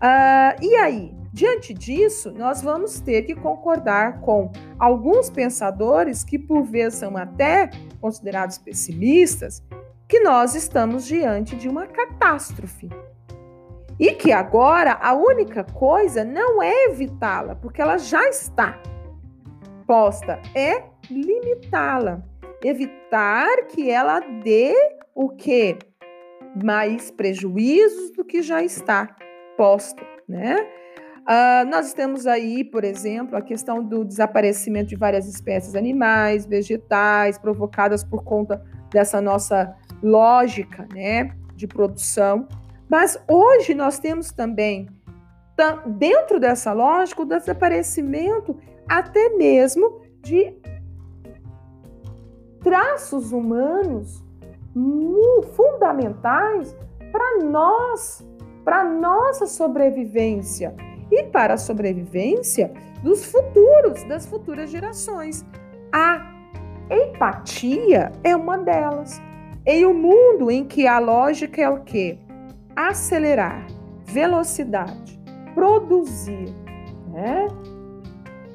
Ah, 0.00 0.54
e 0.60 0.74
aí, 0.76 1.14
diante 1.32 1.72
disso, 1.72 2.32
nós 2.36 2.62
vamos 2.62 3.00
ter 3.00 3.22
que 3.22 3.34
concordar 3.34 4.20
com 4.20 4.50
alguns 4.78 5.30
pensadores 5.30 6.22
que, 6.24 6.38
por 6.38 6.62
vezes, 6.62 6.98
são 6.98 7.16
até 7.16 7.70
considerados 8.00 8.58
pessimistas, 8.58 9.62
que 10.06 10.20
nós 10.20 10.54
estamos 10.54 11.06
diante 11.06 11.56
de 11.56 11.68
uma 11.68 11.86
catástrofe. 11.86 12.88
E 13.98 14.12
que 14.12 14.30
agora 14.30 14.92
a 15.02 15.12
única 15.14 15.64
coisa 15.64 16.24
não 16.24 16.62
é 16.62 16.84
evitá-la, 16.84 17.56
porque 17.56 17.82
ela 17.82 17.98
já 17.98 18.28
está 18.28 18.80
posta, 19.88 20.38
é 20.54 20.82
limitá-la, 21.10 22.22
evitar 22.62 23.66
que 23.66 23.90
ela 23.90 24.20
dê 24.20 24.74
o 25.14 25.30
que 25.30 25.78
mais 26.62 27.10
prejuízos 27.10 28.10
do 28.12 28.24
que 28.24 28.42
já 28.42 28.62
está 28.62 29.16
posto, 29.56 30.04
né? 30.28 30.56
Uh, 31.28 31.68
nós 31.68 31.92
temos 31.92 32.26
aí, 32.26 32.64
por 32.64 32.84
exemplo, 32.84 33.36
a 33.36 33.42
questão 33.42 33.84
do 33.84 34.02
desaparecimento 34.02 34.88
de 34.88 34.96
várias 34.96 35.28
espécies 35.28 35.74
animais, 35.74 36.46
vegetais, 36.46 37.36
provocadas 37.36 38.02
por 38.02 38.24
conta 38.24 38.64
dessa 38.90 39.20
nossa 39.20 39.76
lógica, 40.02 40.88
né, 40.94 41.30
de 41.54 41.66
produção. 41.66 42.48
Mas 42.88 43.22
hoje 43.28 43.74
nós 43.74 43.98
temos 43.98 44.32
também, 44.32 44.88
dentro 45.98 46.40
dessa 46.40 46.72
lógica, 46.72 47.20
o 47.20 47.26
desaparecimento 47.26 48.56
até 48.88 49.28
mesmo 49.36 50.00
de 50.22 50.56
traços 52.68 53.32
humanos 53.32 54.22
fundamentais 55.56 56.76
para 57.10 57.42
nós, 57.42 58.22
para 58.62 58.84
nossa 58.84 59.46
sobrevivência 59.46 60.74
e 61.10 61.22
para 61.22 61.54
a 61.54 61.56
sobrevivência 61.56 62.70
dos 63.02 63.24
futuros, 63.24 64.04
das 64.04 64.26
futuras 64.26 64.68
gerações. 64.68 65.46
A 65.90 66.30
empatia 66.90 68.12
é 68.22 68.36
uma 68.36 68.58
delas. 68.58 69.18
Em 69.64 69.86
um 69.86 69.94
mundo 69.94 70.50
em 70.50 70.62
que 70.62 70.86
a 70.86 70.98
lógica 70.98 71.62
é 71.62 71.70
o 71.70 71.80
quê? 71.80 72.18
Acelerar, 72.76 73.66
velocidade, 74.04 75.18
produzir, 75.54 76.54
né? 77.14 77.48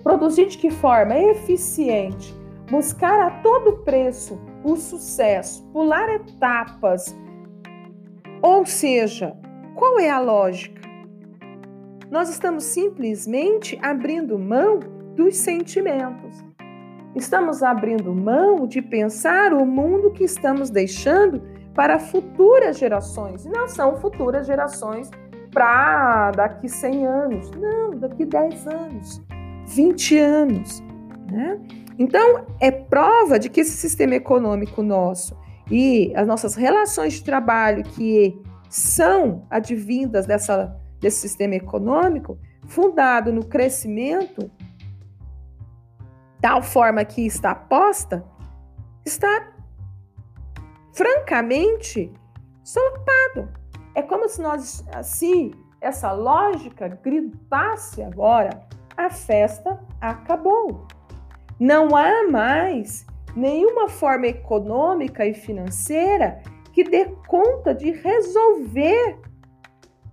Produzir 0.03 0.45
de 0.49 0.57
que 0.59 0.69
forma? 0.69 1.17
Eficiente, 1.17 2.42
buscar 2.69 3.19
a 3.19 3.29
todo 3.41 3.83
preço 3.83 4.39
o 4.63 4.75
sucesso, 4.75 5.65
pular 5.71 6.09
etapas. 6.09 7.15
Ou 8.41 8.65
seja, 8.65 9.35
qual 9.75 9.99
é 9.99 10.09
a 10.09 10.19
lógica? 10.19 10.81
Nós 12.09 12.29
estamos 12.29 12.63
simplesmente 12.63 13.77
abrindo 13.81 14.37
mão 14.37 14.79
dos 15.15 15.37
sentimentos. 15.37 16.43
Estamos 17.15 17.61
abrindo 17.61 18.13
mão 18.13 18.67
de 18.67 18.81
pensar 18.81 19.53
o 19.53 19.65
mundo 19.65 20.11
que 20.11 20.23
estamos 20.23 20.69
deixando 20.69 21.41
para 21.73 21.99
futuras 21.99 22.77
gerações. 22.77 23.45
E 23.45 23.49
não 23.49 23.67
são 23.67 23.97
futuras 23.97 24.47
gerações 24.47 25.09
para 25.51 26.31
daqui 26.31 26.67
100 26.67 27.05
anos, 27.05 27.51
não, 27.51 27.91
daqui 27.91 28.25
10 28.25 28.67
anos, 28.67 29.21
20 29.67 30.17
anos. 30.17 30.83
Né? 31.31 31.59
Então, 31.97 32.45
é 32.59 32.71
prova 32.71 33.37
de 33.37 33.49
que 33.49 33.61
esse 33.61 33.77
sistema 33.77 34.15
econômico 34.15 34.81
nosso 34.81 35.37
e 35.69 36.11
as 36.15 36.27
nossas 36.27 36.55
relações 36.55 37.13
de 37.13 37.23
trabalho 37.23 37.83
que 37.83 38.41
são 38.69 39.45
advindas 39.49 40.25
dessa, 40.25 40.75
desse 40.99 41.21
sistema 41.21 41.55
econômico, 41.55 42.39
fundado 42.67 43.31
no 43.31 43.45
crescimento, 43.45 44.49
tal 46.41 46.61
forma 46.61 47.05
que 47.05 47.25
está 47.25 47.53
posta, 47.53 48.25
está 49.05 49.53
francamente 50.93 52.11
solapado. 52.63 53.49
É 53.95 54.01
como 54.01 54.27
se 54.27 54.41
nós, 54.41 54.83
assim, 54.93 55.53
essa 55.79 56.11
lógica 56.11 56.87
gritasse 56.87 58.01
agora: 58.01 58.65
a 58.97 59.09
festa 59.09 59.79
acabou. 60.01 60.87
Não 61.63 61.95
há 61.95 62.27
mais 62.29 63.07
nenhuma 63.33 63.87
forma 63.87 64.27
econômica 64.27 65.25
e 65.25 65.33
financeira 65.33 66.41
que 66.73 66.83
dê 66.83 67.05
conta 67.25 67.73
de 67.73 67.89
resolver 67.89 69.17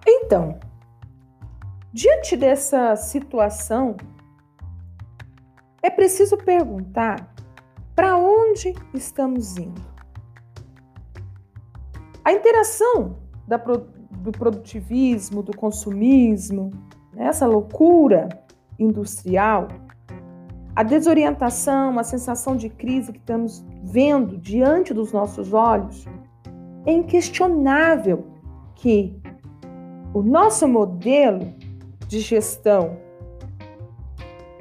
Então, 0.06 0.60
diante 1.94 2.36
dessa 2.36 2.98
situação, 2.98 3.96
é 5.82 5.90
preciso 5.90 6.36
perguntar 6.38 7.34
para 7.96 8.18
onde 8.18 8.76
estamos 8.94 9.58
indo. 9.58 9.97
A 12.28 12.34
interação 12.34 13.20
da, 13.48 13.56
do 13.56 14.34
produtivismo, 14.34 15.42
do 15.42 15.56
consumismo, 15.56 16.72
né, 17.14 17.28
essa 17.28 17.48
loucura 17.48 18.28
industrial, 18.78 19.70
a 20.76 20.84
desorientação, 20.84 21.98
a 21.98 22.04
sensação 22.04 22.58
de 22.58 22.68
crise 22.68 23.14
que 23.14 23.20
estamos 23.20 23.66
vendo 23.82 24.38
diante 24.38 24.94
dos 24.94 25.14
nossos 25.14 25.54
olhos, 25.54 26.06
é 26.86 26.92
inquestionável 26.92 28.28
que 28.76 29.18
o 30.14 30.22
nosso 30.22 30.68
modelo 30.68 31.54
de 32.10 32.20
gestão 32.20 32.98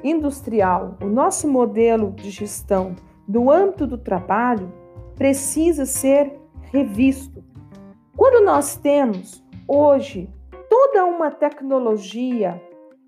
industrial, 0.01 0.95
o 1.03 1.07
nosso 1.07 1.49
modelo 1.49 2.13
de 2.13 2.29
gestão 2.29 2.95
do 3.27 3.51
âmbito 3.51 3.85
do 3.85 3.97
trabalho 3.97 4.71
precisa 5.17 5.85
ser 5.85 6.31
revisto. 6.71 7.43
Quando 8.17 8.43
nós 8.43 8.75
temos 8.75 9.43
hoje 9.67 10.27
toda 10.67 11.05
uma 11.05 11.29
tecnologia 11.29 12.59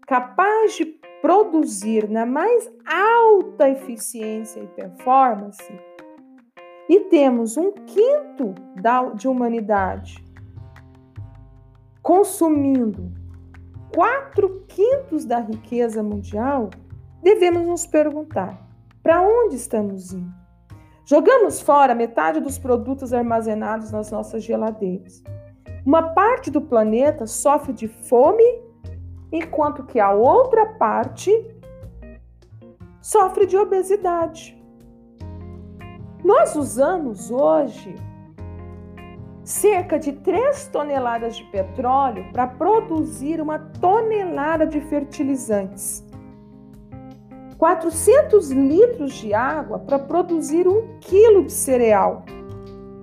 capaz 0.05 0.75
de 0.75 0.85
produzir 1.19 2.07
na 2.07 2.27
mais 2.27 2.71
alta 2.85 3.67
eficiência 3.67 4.59
e 4.59 4.67
performance, 4.67 5.67
e 6.87 6.99
temos 7.01 7.57
um 7.57 7.71
quinto 7.71 8.53
da, 8.79 9.03
de 9.09 9.27
humanidade 9.27 10.23
consumindo 12.03 13.11
quatro 13.93 14.63
quintos 14.67 15.25
da 15.25 15.39
riqueza 15.39 16.03
mundial, 16.03 16.69
devemos 17.23 17.67
nos 17.67 17.85
perguntar: 17.87 18.63
para 19.01 19.21
onde 19.21 19.55
estamos 19.55 20.13
indo? 20.13 20.48
Jogamos 21.09 21.59
fora 21.59 21.95
metade 21.95 22.39
dos 22.39 22.59
produtos 22.59 23.13
armazenados 23.13 23.91
nas 23.91 24.11
nossas 24.11 24.43
geladeiras. 24.43 25.23
Uma 25.83 26.03
parte 26.03 26.51
do 26.51 26.61
planeta 26.61 27.25
sofre 27.25 27.73
de 27.73 27.87
fome, 27.87 28.43
enquanto 29.31 29.87
que 29.87 29.99
a 29.99 30.11
outra 30.11 30.67
parte 30.67 31.31
sofre 33.01 33.47
de 33.47 33.57
obesidade. 33.57 34.55
Nós 36.23 36.55
usamos 36.55 37.31
hoje 37.31 37.95
cerca 39.43 39.97
de 39.97 40.13
3 40.13 40.67
toneladas 40.67 41.37
de 41.37 41.43
petróleo 41.45 42.31
para 42.31 42.45
produzir 42.45 43.41
uma 43.41 43.57
tonelada 43.57 44.67
de 44.67 44.79
fertilizantes. 44.79 46.07
400 47.59 48.51
litros 48.51 49.15
de 49.15 49.33
água 49.33 49.79
para 49.79 49.99
produzir 49.99 50.65
um 50.65 50.97
quilo 51.01 51.43
de 51.43 51.51
cereal. 51.51 52.23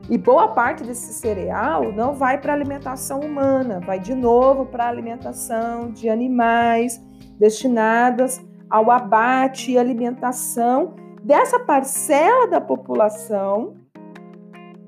E 0.08 0.16
boa 0.16 0.48
parte 0.48 0.82
desse 0.82 1.12
cereal 1.12 1.92
não 1.92 2.14
vai 2.14 2.40
para 2.40 2.54
alimentação 2.54 3.20
humana, 3.20 3.80
vai 3.80 4.00
de 4.00 4.14
novo 4.14 4.64
para 4.64 4.88
alimentação 4.88 5.90
de 5.90 6.08
animais 6.08 6.98
destinadas 7.38 8.40
ao 8.70 8.90
abate 8.90 9.72
e 9.72 9.78
alimentação 9.78 10.94
dessa 11.22 11.58
parcela 11.58 12.46
da 12.48 12.60
população 12.60 13.74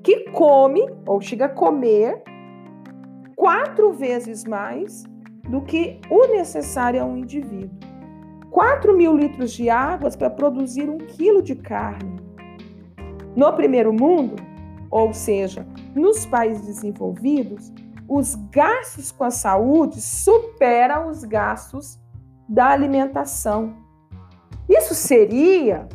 que 0.03 0.31
come 0.31 0.83
ou 1.05 1.21
chega 1.21 1.45
a 1.45 1.49
comer 1.49 2.23
quatro 3.35 3.93
vezes 3.93 4.45
mais 4.45 5.03
do 5.47 5.61
que 5.61 6.01
o 6.09 6.25
necessário 6.27 7.03
a 7.03 7.05
um 7.05 7.17
indivíduo. 7.17 7.98
4 8.51 8.95
mil 8.95 9.15
litros 9.15 9.51
de 9.51 9.69
água 9.69 10.09
para 10.11 10.29
produzir 10.29 10.89
um 10.89 10.97
quilo 10.97 11.41
de 11.41 11.55
carne. 11.55 12.19
No 13.35 13.53
primeiro 13.53 13.93
mundo, 13.93 14.35
ou 14.89 15.13
seja, 15.13 15.65
nos 15.95 16.25
países 16.25 16.65
desenvolvidos, 16.65 17.71
os 18.07 18.35
gastos 18.51 19.11
com 19.11 19.23
a 19.23 19.31
saúde 19.31 20.01
superam 20.01 21.09
os 21.09 21.23
gastos 21.23 21.99
da 22.47 22.69
alimentação. 22.69 23.75
Isso 24.67 24.95
seria 24.95 25.87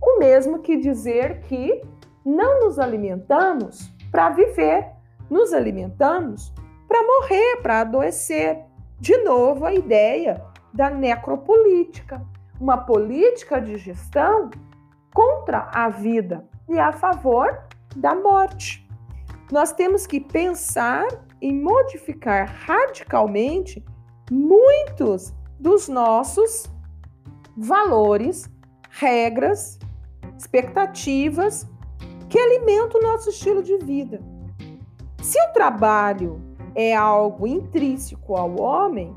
o 0.00 0.18
mesmo 0.18 0.58
que 0.58 0.76
dizer 0.76 1.40
que 1.42 1.82
não 2.24 2.60
nos 2.60 2.78
alimentamos 2.78 3.92
para 4.10 4.30
viver, 4.30 4.90
nos 5.30 5.52
alimentamos 5.52 6.52
para 6.88 7.02
morrer, 7.06 7.62
para 7.62 7.80
adoecer. 7.80 8.58
De 8.98 9.16
novo, 9.18 9.64
a 9.64 9.72
ideia 9.72 10.42
da 10.72 10.90
necropolítica, 10.90 12.24
uma 12.60 12.78
política 12.78 13.60
de 13.60 13.76
gestão 13.76 14.50
contra 15.12 15.70
a 15.72 15.88
vida 15.88 16.46
e 16.68 16.78
a 16.78 16.92
favor 16.92 17.66
da 17.94 18.14
morte. 18.14 18.88
Nós 19.50 19.72
temos 19.72 20.06
que 20.06 20.20
pensar 20.20 21.06
em 21.40 21.60
modificar 21.60 22.46
radicalmente 22.66 23.84
muitos 24.30 25.34
dos 25.58 25.88
nossos 25.88 26.70
valores, 27.56 28.48
regras, 28.90 29.78
expectativas 30.38 31.68
que 32.28 32.38
alimenta 32.38 32.96
o 32.96 33.02
nosso 33.02 33.28
estilo 33.28 33.62
de 33.62 33.76
vida. 33.78 34.20
Se 35.22 35.38
o 35.40 35.52
trabalho 35.52 36.40
é 36.74 36.94
algo 36.94 37.46
intrínseco 37.46 38.34
ao 38.34 38.58
homem, 38.58 39.14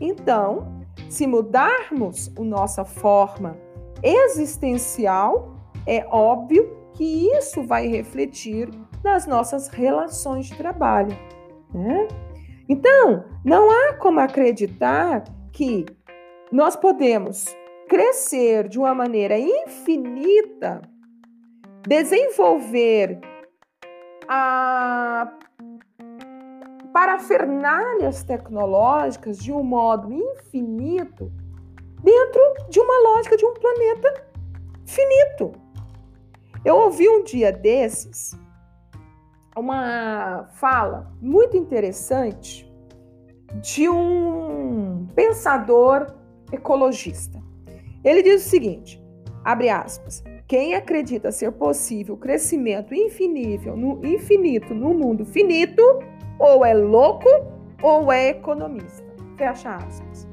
então, 0.00 0.84
se 1.08 1.26
mudarmos 1.26 2.32
a 2.36 2.42
nossa 2.42 2.84
forma 2.84 3.56
existencial, 4.02 5.54
é 5.86 6.06
óbvio 6.10 6.76
que 6.94 7.28
isso 7.36 7.62
vai 7.62 7.86
refletir 7.86 8.68
nas 9.02 9.26
nossas 9.26 9.68
relações 9.68 10.46
de 10.46 10.56
trabalho. 10.56 11.16
Né? 11.72 12.08
Então, 12.68 13.24
não 13.44 13.70
há 13.70 13.94
como 13.94 14.20
acreditar 14.20 15.24
que 15.52 15.84
nós 16.50 16.76
podemos 16.76 17.54
crescer 17.88 18.68
de 18.68 18.78
uma 18.78 18.94
maneira 18.94 19.38
infinita 19.38 20.80
desenvolver 21.86 23.20
a 24.26 25.30
parafernálias 26.94 28.22
tecnológicas 28.22 29.38
de 29.38 29.50
um 29.50 29.64
modo 29.64 30.12
infinito 30.12 31.32
dentro 32.00 32.40
de 32.70 32.78
uma 32.78 33.02
lógica 33.10 33.36
de 33.36 33.44
um 33.44 33.52
planeta 33.52 34.24
finito. 34.86 35.50
Eu 36.64 36.76
ouvi 36.76 37.08
um 37.08 37.24
dia 37.24 37.50
desses 37.50 38.38
uma 39.56 40.44
fala 40.52 41.12
muito 41.20 41.56
interessante 41.56 42.72
de 43.60 43.88
um 43.88 45.08
pensador 45.16 46.14
ecologista. 46.52 47.42
Ele 48.04 48.22
diz 48.22 48.46
o 48.46 48.48
seguinte: 48.48 49.02
abre 49.44 49.68
aspas, 49.68 50.22
quem 50.46 50.74
acredita 50.74 51.32
ser 51.32 51.50
possível 51.50 52.16
crescimento 52.16 52.94
infinito 52.94 53.74
no, 53.74 54.04
infinito 54.06 54.72
no 54.72 54.94
mundo 54.94 55.24
finito, 55.24 55.82
ou 56.38 56.64
é 56.64 56.74
louco 56.74 57.28
ou 57.82 58.12
é 58.12 58.30
economista. 58.30 59.04
Fecha 59.36 59.76
aspas. 59.76 60.28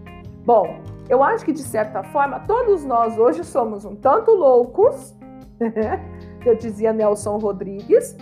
Bom, 0.45 0.80
eu 1.10 1.22
acho 1.24 1.45
que 1.45 1.54
de 1.54 1.62
certa 1.62 2.04
forma 2.04 2.39
todos 2.41 2.84
nós 2.84 3.18
hoje 3.18 3.43
somos 3.43 3.86
um 3.86 3.95
tanto 3.95 4.32
loucos, 4.32 5.16
eu 6.45 6.56
dizia 6.56 6.93
Nelson 6.93 7.38
Rodrigues, 7.38 8.16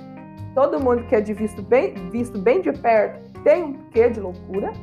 todo 0.54 0.80
mundo 0.80 1.06
que 1.08 1.16
é 1.16 1.22
de 1.22 1.34
visto 1.34 1.62
bem, 1.62 1.94
visto 2.10 2.38
bem 2.40 2.62
de 2.62 2.72
perto 2.74 3.30
tem 3.44 3.64
um 3.64 3.74
quê 3.90 4.10
de 4.10 4.20
loucura, 4.20 4.74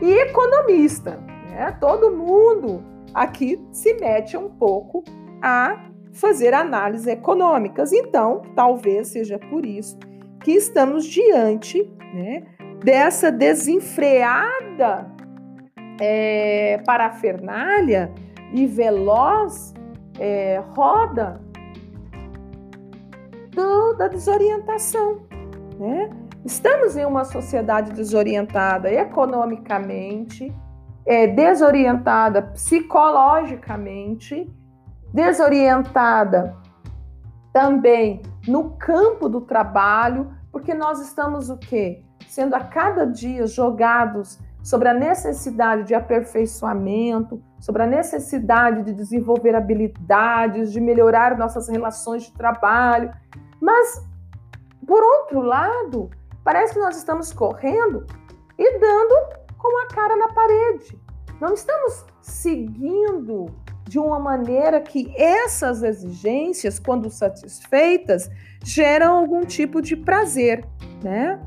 e 0.00 0.12
economista, 0.12 1.18
né? 1.50 1.76
Todo 1.80 2.10
mundo 2.10 2.82
aqui 3.12 3.60
se 3.72 3.94
mete 3.94 4.36
um 4.36 4.48
pouco 4.48 5.02
a 5.42 5.90
fazer 6.12 6.54
análises 6.54 7.06
econômicas. 7.06 7.92
Então, 7.92 8.42
talvez 8.54 9.08
seja 9.08 9.38
por 9.38 9.64
isso 9.64 9.98
que 10.44 10.52
estamos 10.52 11.06
diante 11.06 11.90
né, 12.12 12.44
dessa 12.84 13.32
desenfreada 13.32 15.10
é, 15.98 16.82
parafernália 16.86 18.12
e 18.52 18.66
veloz 18.66 19.72
é, 20.20 20.62
roda 20.76 21.40
do, 23.52 23.94
da 23.94 24.06
desorientação. 24.06 25.22
Né? 25.78 26.10
Estamos 26.44 26.94
em 26.94 27.06
uma 27.06 27.24
sociedade 27.24 27.90
desorientada 27.92 28.92
economicamente, 28.92 30.54
é, 31.06 31.26
desorientada 31.26 32.42
psicologicamente, 32.42 34.46
desorientada 35.10 36.54
também 37.50 38.20
no 38.46 38.70
campo 38.76 39.28
do 39.28 39.40
trabalho, 39.40 40.32
porque 40.50 40.74
nós 40.74 41.00
estamos 41.00 41.50
o 41.50 41.56
quê? 41.56 42.02
Sendo 42.28 42.54
a 42.54 42.60
cada 42.60 43.06
dia 43.06 43.46
jogados 43.46 44.38
sobre 44.62 44.88
a 44.88 44.94
necessidade 44.94 45.84
de 45.84 45.94
aperfeiçoamento, 45.94 47.42
sobre 47.60 47.82
a 47.82 47.86
necessidade 47.86 48.82
de 48.82 48.94
desenvolver 48.94 49.54
habilidades, 49.54 50.72
de 50.72 50.80
melhorar 50.80 51.36
nossas 51.36 51.68
relações 51.68 52.24
de 52.24 52.32
trabalho. 52.32 53.12
Mas, 53.60 54.02
por 54.86 55.02
outro 55.02 55.42
lado, 55.42 56.10
parece 56.42 56.72
que 56.72 56.80
nós 56.80 56.96
estamos 56.96 57.32
correndo 57.32 58.06
e 58.58 58.78
dando 58.78 59.44
com 59.58 59.82
a 59.82 59.86
cara 59.88 60.16
na 60.16 60.28
parede. 60.28 60.98
Não 61.40 61.52
estamos 61.52 62.06
seguindo 62.22 63.46
de 63.84 63.98
uma 63.98 64.18
maneira 64.18 64.80
que 64.80 65.12
essas 65.16 65.82
exigências, 65.82 66.78
quando 66.78 67.10
satisfeitas, 67.10 68.30
geram 68.64 69.18
algum 69.18 69.44
tipo 69.44 69.82
de 69.82 69.96
prazer, 69.96 70.64
né? 71.02 71.40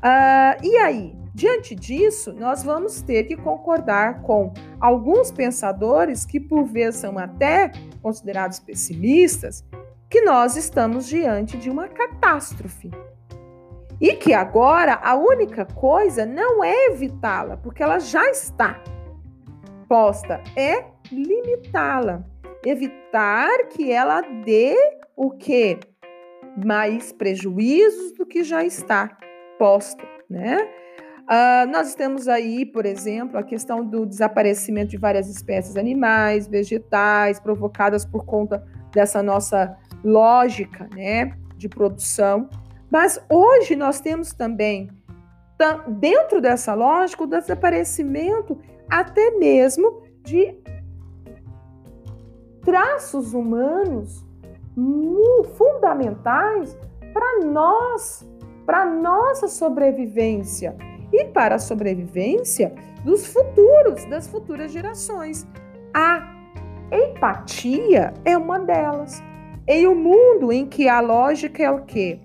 Ah, 0.00 0.56
e 0.62 0.76
aí, 0.78 1.14
Diante 1.34 1.74
disso, 1.74 2.34
nós 2.34 2.62
vamos 2.62 3.00
ter 3.00 3.24
que 3.24 3.36
concordar 3.36 4.20
com 4.20 4.52
alguns 4.78 5.30
pensadores 5.30 6.26
que, 6.26 6.38
por 6.38 6.64
vezes, 6.64 7.00
são 7.00 7.18
até 7.18 7.72
considerados 8.02 8.60
pessimistas, 8.60 9.64
que 10.10 10.20
nós 10.20 10.56
estamos 10.56 11.06
diante 11.06 11.56
de 11.56 11.70
uma 11.70 11.88
catástrofe. 11.88 12.90
E 13.98 14.14
que 14.14 14.34
agora 14.34 15.00
a 15.02 15.14
única 15.14 15.64
coisa 15.64 16.26
não 16.26 16.62
é 16.62 16.88
evitá-la, 16.88 17.56
porque 17.56 17.82
ela 17.82 17.98
já 17.98 18.28
está 18.28 18.82
posta, 19.88 20.42
é 20.54 20.84
limitá-la. 21.14 22.24
Evitar 22.64 23.68
que 23.68 23.90
ela 23.90 24.20
dê 24.20 24.74
o 25.16 25.30
que? 25.30 25.78
Mais 26.64 27.12
prejuízos 27.12 28.12
do 28.12 28.26
que 28.26 28.42
já 28.42 28.64
está 28.64 29.16
posto, 29.58 30.04
né? 30.28 30.58
Uh, 31.22 31.70
nós 31.70 31.94
temos 31.94 32.26
aí, 32.26 32.66
por 32.66 32.84
exemplo, 32.84 33.38
a 33.38 33.42
questão 33.42 33.84
do 33.84 34.04
desaparecimento 34.04 34.90
de 34.90 34.98
várias 34.98 35.28
espécies 35.28 35.76
animais, 35.76 36.48
vegetais, 36.48 37.38
provocadas 37.38 38.04
por 38.04 38.24
conta 38.24 38.62
dessa 38.92 39.22
nossa 39.22 39.76
lógica 40.04 40.88
né, 40.94 41.32
de 41.56 41.68
produção. 41.68 42.50
Mas 42.90 43.18
hoje 43.30 43.76
nós 43.76 44.00
temos 44.00 44.32
também, 44.32 44.90
dentro 45.98 46.40
dessa 46.40 46.74
lógica, 46.74 47.22
o 47.22 47.26
desaparecimento 47.26 48.58
até 48.90 49.30
mesmo 49.30 50.02
de 50.22 50.54
traços 52.64 53.34
humanos 53.34 54.24
fundamentais 55.56 56.76
para 57.12 57.44
nós, 57.44 58.26
para 58.64 58.86
nossa 58.86 59.48
sobrevivência 59.48 60.76
e 61.12 61.24
para 61.26 61.56
a 61.56 61.58
sobrevivência 61.58 62.74
dos 63.04 63.26
futuros, 63.26 64.04
das 64.06 64.26
futuras 64.26 64.72
gerações. 64.72 65.46
A 65.92 66.32
empatia 66.90 68.14
é 68.24 68.36
uma 68.36 68.58
delas. 68.58 69.22
Em 69.66 69.86
um 69.86 69.94
mundo 69.94 70.52
em 70.52 70.66
que 70.66 70.88
a 70.88 71.00
lógica 71.00 71.62
é 71.62 71.70
o 71.70 71.84
quê? 71.84 72.20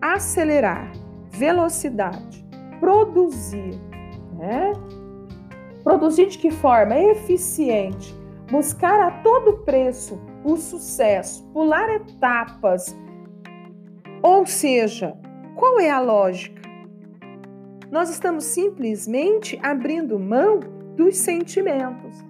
Acelerar, 0.00 0.92
velocidade, 1.30 2.46
produzir, 2.78 3.80
né? 4.38 4.72
Produzir 5.82 6.26
de 6.26 6.38
que 6.38 6.50
forma? 6.50 6.98
Eficiente, 6.98 8.15
buscar 8.50 9.00
a 9.00 9.10
todo 9.22 9.58
preço 9.64 10.20
o 10.44 10.56
sucesso, 10.56 11.44
pular 11.52 11.88
etapas. 11.88 12.96
Ou 14.22 14.46
seja, 14.46 15.16
qual 15.54 15.80
é 15.80 15.90
a 15.90 16.00
lógica? 16.00 16.62
Nós 17.90 18.10
estamos 18.10 18.44
simplesmente 18.44 19.58
abrindo 19.62 20.18
mão 20.18 20.60
dos 20.96 21.16
sentimentos. 21.16 22.24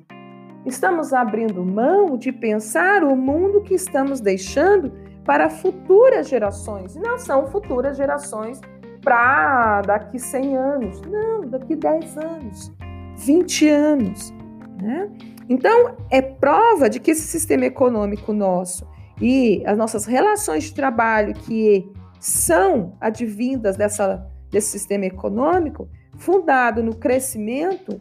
Estamos 0.64 1.12
abrindo 1.12 1.64
mão 1.64 2.16
de 2.16 2.32
pensar 2.32 3.04
o 3.04 3.16
mundo 3.16 3.62
que 3.62 3.74
estamos 3.74 4.20
deixando 4.20 4.92
para 5.24 5.48
futuras 5.48 6.28
gerações. 6.28 6.96
E 6.96 7.00
não 7.00 7.18
são 7.18 7.46
futuras 7.46 7.96
gerações 7.96 8.60
para 9.02 9.82
daqui 9.82 10.18
100 10.18 10.56
anos, 10.56 11.00
não, 11.02 11.42
daqui 11.42 11.76
10 11.76 12.18
anos, 12.18 12.72
20 13.18 13.68
anos. 13.68 14.34
Né? 14.82 15.08
Então, 15.49 15.97
é 16.11 16.20
prova 16.20 16.90
de 16.90 16.99
que 16.99 17.12
esse 17.12 17.26
sistema 17.26 17.64
econômico 17.64 18.32
nosso 18.32 18.86
e 19.20 19.62
as 19.66 19.78
nossas 19.78 20.05
relações 20.05 20.64
de 20.64 20.74
trabalho 20.74 21.34
que 21.34 21.88
são 22.18 22.97
advindas 23.01 23.76
dessa 23.76 24.30
desse 24.51 24.70
sistema 24.70 25.05
econômico, 25.05 25.88
fundado 26.16 26.82
no 26.82 26.94
crescimento, 26.94 28.01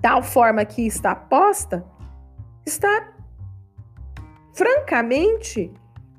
tal 0.00 0.22
forma 0.22 0.64
que 0.64 0.86
está 0.86 1.14
posta, 1.14 1.84
está 2.64 3.12
francamente 4.52 5.72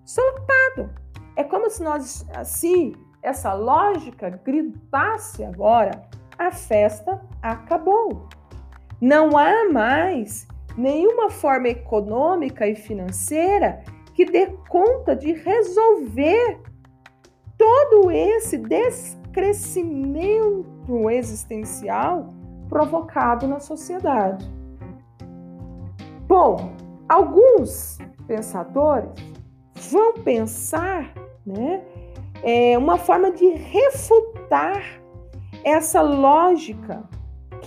solapado. 0.05 0.93
É 1.35 1.43
como 1.43 1.69
se 1.69 1.83
nós, 1.83 2.25
assim, 2.35 2.95
essa 3.21 3.53
lógica 3.53 4.29
gritasse 4.29 5.43
agora: 5.43 6.07
a 6.37 6.51
festa 6.51 7.21
acabou. 7.41 8.29
Não 8.99 9.37
há 9.37 9.69
mais 9.71 10.47
nenhuma 10.75 11.29
forma 11.29 11.69
econômica 11.69 12.67
e 12.67 12.75
financeira 12.75 13.83
que 14.13 14.25
dê 14.25 14.47
conta 14.67 15.15
de 15.15 15.31
resolver 15.33 16.59
todo 17.57 18.11
esse 18.11 18.57
descrescimento 18.57 21.09
existencial 21.09 22.33
provocado 22.67 23.47
na 23.47 23.59
sociedade. 23.59 24.51
Bom, 26.27 26.73
alguns 27.07 27.99
pensadores 28.27 29.11
vão 29.91 30.15
pensar 30.15 31.13
né, 31.45 31.81
é, 32.43 32.77
uma 32.77 32.97
forma 32.97 33.31
de 33.31 33.47
refutar 33.47 34.83
essa 35.63 36.01
lógica 36.01 37.03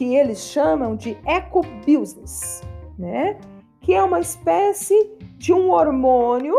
que 0.00 0.16
eles 0.16 0.38
chamam 0.38 0.96
de 0.96 1.10
ecobusiness, 1.26 2.62
né? 2.98 3.38
Que 3.82 3.92
é 3.92 4.02
uma 4.02 4.18
espécie 4.18 5.14
de 5.36 5.52
um 5.52 5.72
hormônio, 5.72 6.58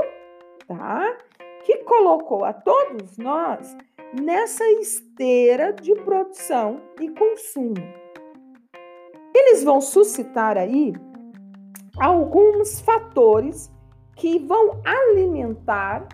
tá? 0.67 1.17
que 1.65 1.77
colocou 1.79 2.45
a 2.45 2.53
todos 2.53 3.17
nós 3.17 3.75
nessa 4.13 4.63
esteira 4.73 5.73
de 5.73 5.95
produção 5.95 6.81
e 6.99 7.09
consumo. 7.09 7.83
Eles 9.33 9.63
vão 9.63 9.81
suscitar 9.81 10.55
aí 10.55 10.93
alguns 11.99 12.79
fatores 12.81 13.71
que 14.15 14.37
vão 14.37 14.83
alimentar 14.85 16.07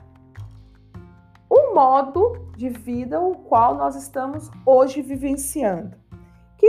o 1.50 1.76
modo 1.76 2.54
de 2.56 2.70
vida 2.70 3.20
o 3.20 3.36
qual 3.36 3.76
nós 3.76 3.98
estamos 3.98 4.50
hoje 4.66 5.02
vivenciando, 5.02 6.07